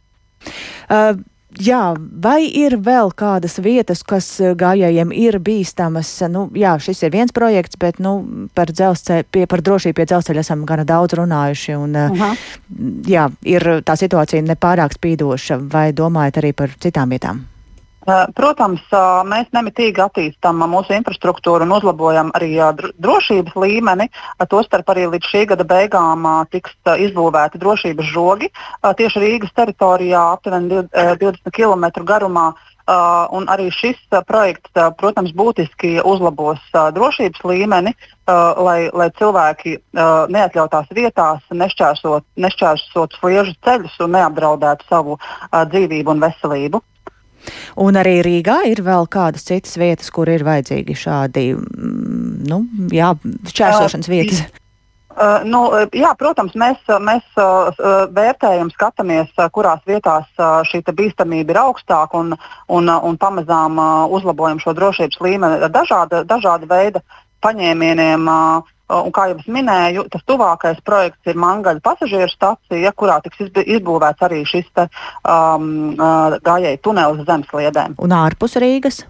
Uh, 0.88 1.20
Jā, 1.58 1.96
vai 1.98 2.44
ir 2.46 2.76
vēl 2.78 3.10
kādas 3.18 3.58
vietas, 3.58 4.04
kas 4.06 4.28
eh, 4.38 4.54
gājējiem 4.54 5.10
ir 5.16 5.40
bīstamas? 5.42 6.12
Nu, 6.30 6.46
jā, 6.54 6.76
šis 6.78 7.02
ir 7.02 7.14
viens 7.16 7.34
projekts, 7.34 7.78
bet 7.80 7.98
nu, 7.98 8.46
par, 8.54 8.70
pie, 8.70 9.46
par 9.50 9.64
drošību 9.66 9.98
pie 9.98 10.06
dzelzceļa 10.06 10.44
esam 10.46 10.62
gana 10.68 10.86
daudz 10.86 11.18
runājuši. 11.18 11.76
Un, 11.76 11.96
uh 11.96 12.10
-huh. 12.22 12.36
Jā, 13.06 13.30
ir 13.42 13.82
tā 13.82 13.96
situācija 13.96 14.42
nepārāk 14.42 14.94
spīdoša. 14.94 15.58
Vai 15.72 15.92
domājat 15.92 16.38
arī 16.38 16.52
par 16.52 16.70
citām 16.78 17.10
vietām? 17.10 17.49
Eh, 18.00 18.26
protams, 18.32 18.80
eh, 18.88 18.98
mēs 19.28 19.50
nemitīgi 19.52 20.00
attīstām 20.00 20.62
mūsu 20.72 20.94
infrastruktūru 20.96 21.66
un 21.66 21.74
uzlabojam 21.76 22.30
arī 22.38 22.54
eh, 22.56 22.88
drošības 22.96 23.58
līmeni. 23.60 24.08
Tostarp 24.48 24.88
arī 24.88 25.04
līdz 25.12 25.28
šī 25.28 25.42
gada 25.52 25.66
beigām 25.68 26.24
tiks 26.50 26.72
izbūvēti 26.88 27.60
drošības 27.60 28.08
žogi 28.08 28.48
tieši 28.82 29.20
Rīgas 29.20 29.52
teritorijā, 29.54 30.22
aptuveni 30.34 30.82
20 31.20 31.52
km 31.52 31.84
garumā. 32.08 32.52
Un 33.36 33.46
arī 33.52 33.68
šis 33.70 34.00
projekts, 34.26 34.72
protams, 34.98 35.30
būtiski 35.36 36.00
uzlabos 36.02 36.58
drošības 36.72 37.44
līmeni, 37.46 37.92
lai, 38.26 38.88
lai 38.90 39.08
cilvēki 39.20 39.76
neatļautās 40.34 40.90
vietās 40.96 41.44
nešķērsot, 41.54 42.26
nešķērsot 42.34 43.20
sliežu 43.20 43.54
ceļus 43.62 44.00
un 44.02 44.16
neapdraudētu 44.16 44.88
savu 44.88 45.20
dzīvību 45.52 46.16
un 46.16 46.24
veselību. 46.26 46.82
Un 47.80 47.98
arī 48.00 48.20
Rīgā 48.24 48.60
ir 48.70 48.82
vēl 48.86 49.08
kādas 49.10 49.46
citas 49.48 49.76
vietas, 49.80 50.10
kur 50.14 50.30
ir 50.30 50.44
vajadzīgi 50.46 50.96
šādi 50.96 51.44
mm, 51.56 52.40
nu, 52.50 52.64
jā, 52.94 53.14
šķērsošanas 53.50 54.10
vietas. 54.10 54.42
Uh, 55.10 55.42
nu, 55.44 55.64
jā, 55.92 56.12
protams, 56.16 56.54
mēs, 56.56 56.78
mēs 57.02 57.24
uh, 57.36 57.74
vērtējam, 58.14 58.70
skatāmies, 58.72 59.32
kurās 59.52 59.82
vietās 59.84 60.28
uh, 60.38 60.60
šī 60.64 60.80
bīstamība 60.86 61.52
ir 61.52 61.60
augstāka 61.60 62.16
un, 62.16 62.36
un, 62.70 62.88
un 62.88 63.18
pamazām 63.20 63.80
uh, 63.82 64.06
uzlabojam 64.16 64.62
šo 64.62 64.72
drošības 64.78 65.20
līmeni 65.20 65.72
dažāda, 65.74 66.22
dažāda 66.24 66.70
veida 66.70 67.02
paņēmieniem. 67.44 68.30
Uh, 68.30 68.76
Un, 68.90 69.12
kā 69.14 69.28
jau 69.30 69.38
minēju, 69.54 70.06
tas 70.10 70.24
tuvākais 70.26 70.80
projekts 70.86 71.30
ir 71.30 71.38
Mangaļa 71.38 71.82
pasažieru 71.84 72.30
stacija, 72.32 72.92
kurā 72.98 73.20
tiks 73.22 73.42
izbūvēts 73.62 74.26
arī 74.26 74.42
šis 74.48 74.66
te, 74.74 74.88
um, 75.22 75.94
uh, 75.94 76.36
gājēju 76.42 76.82
tunelis 76.82 77.26
zemesliedēm. 77.28 77.94
Un 78.02 78.14
ārpus 78.16 78.58
Rīgas? 78.62 79.04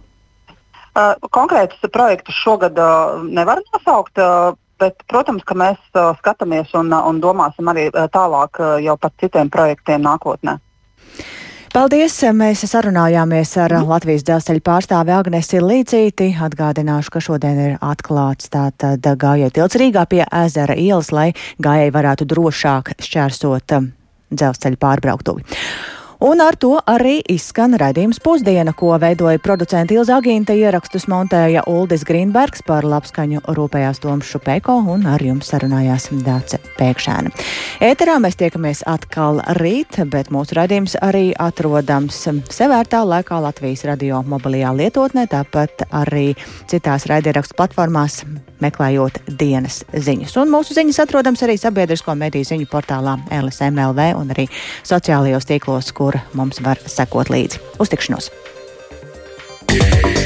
Uh, 0.91 1.15
konkrētus 1.33 1.81
projektus 1.95 2.37
šogad 2.37 2.77
uh, 2.79 3.23
nevar 3.25 3.63
nosaukt. 3.73 4.19
Uh, 4.19 4.59
Bet, 4.81 5.03
protams, 5.13 5.43
ka 5.45 5.53
mēs 5.61 5.77
uh, 5.93 6.15
skatāmies 6.23 6.71
un, 6.79 6.89
uh, 6.89 7.05
un 7.05 7.19
domāsim 7.21 7.69
arī 7.69 7.91
uh, 7.91 8.07
tālāk 8.09 8.61
uh, 8.63 8.79
jau 8.81 8.95
par 8.97 9.13
citiem 9.21 9.51
projektiem 9.53 10.01
nākotnē. 10.01 10.55
Paldies! 11.71 12.17
Mēs 12.35 12.65
sarunājāmies 12.67 13.53
ar 13.63 13.71
Latvijas 13.87 14.25
dzelzceļa 14.27 14.63
pārstāvi 14.67 15.13
Agnesi 15.15 15.61
Līdzīti. 15.63 16.33
Atgādināšu, 16.43 17.13
ka 17.15 17.23
šodien 17.23 17.61
ir 17.63 17.77
atklāts 17.79 18.51
tātad 18.51 19.07
gājēju 19.07 19.55
tilts 19.55 19.79
Rīgā 19.79 20.03
pie 20.11 20.25
ezera 20.27 20.75
ielas, 20.75 21.13
lai 21.15 21.29
gājēji 21.63 21.95
varētu 21.95 22.27
drošāk 22.33 22.91
šķērsot 23.07 23.77
dzelzceļa 24.35 24.83
pārbrauktuvi. 24.83 25.47
Un 26.21 26.41
ar 26.45 26.53
to 26.61 26.75
arī 26.85 27.15
izskan 27.33 27.73
raidījums 27.81 28.19
pusdiena, 28.21 28.75
ko 28.77 28.91
veidoja 29.01 29.41
producenta 29.41 29.95
Ilza 29.97 30.19
Agīnta, 30.21 30.53
ierakstus 30.53 31.07
montēja 31.09 31.63
Uldis 31.65 32.03
Grīnbergs 32.05 32.61
par 32.67 32.85
labskaņu 32.85 33.41
rūpējās 33.57 34.03
Toms 34.03 34.29
Šupeko 34.29 34.75
un 34.93 35.07
ar 35.09 35.25
jums 35.25 35.49
sarunājās 35.49 36.11
Dāce 36.27 36.61
Pēkšēna. 36.77 37.33
Ēterā 37.89 38.19
mēs 38.21 38.37
tiekamies 38.37 38.83
atkal 38.85 39.41
rīt, 39.57 39.97
bet 40.13 40.29
mūsu 40.29 40.59
raidījums 40.61 40.99
arī 41.01 41.31
atrodams 41.41 42.21
sevērtā 42.53 43.01
laikā 43.01 43.41
Latvijas 43.41 43.87
radio 43.89 44.21
mobilajā 44.21 44.75
lietotnē, 44.77 45.25
tāpat 45.33 45.87
arī 45.89 46.35
citās 46.69 47.09
raidierakstu 47.09 47.57
platformās 47.57 48.21
meklējot 48.61 49.23
dienas 49.41 49.81
ziņas. 49.97 50.37
Un 50.45 50.53
mūsu 50.53 50.77
ziņas 50.77 51.01
atrodams 51.07 51.49
arī 51.49 51.57
sabiedrisko 51.57 52.13
mediju 52.13 52.53
ziņu 52.53 52.69
portālā 52.69 53.17
LSMLV 53.41 54.11
un 54.21 54.37
arī 54.37 54.51
sociālajos 54.85 55.49
tīklos, 55.49 55.95
kur 55.97 56.10
kur 56.11 56.21
mums 56.35 56.63
var 56.67 56.81
sekot 56.91 57.31
līdzi. 57.31 57.63
Uztikšanos! 57.83 58.31
Yeah. 59.71 60.20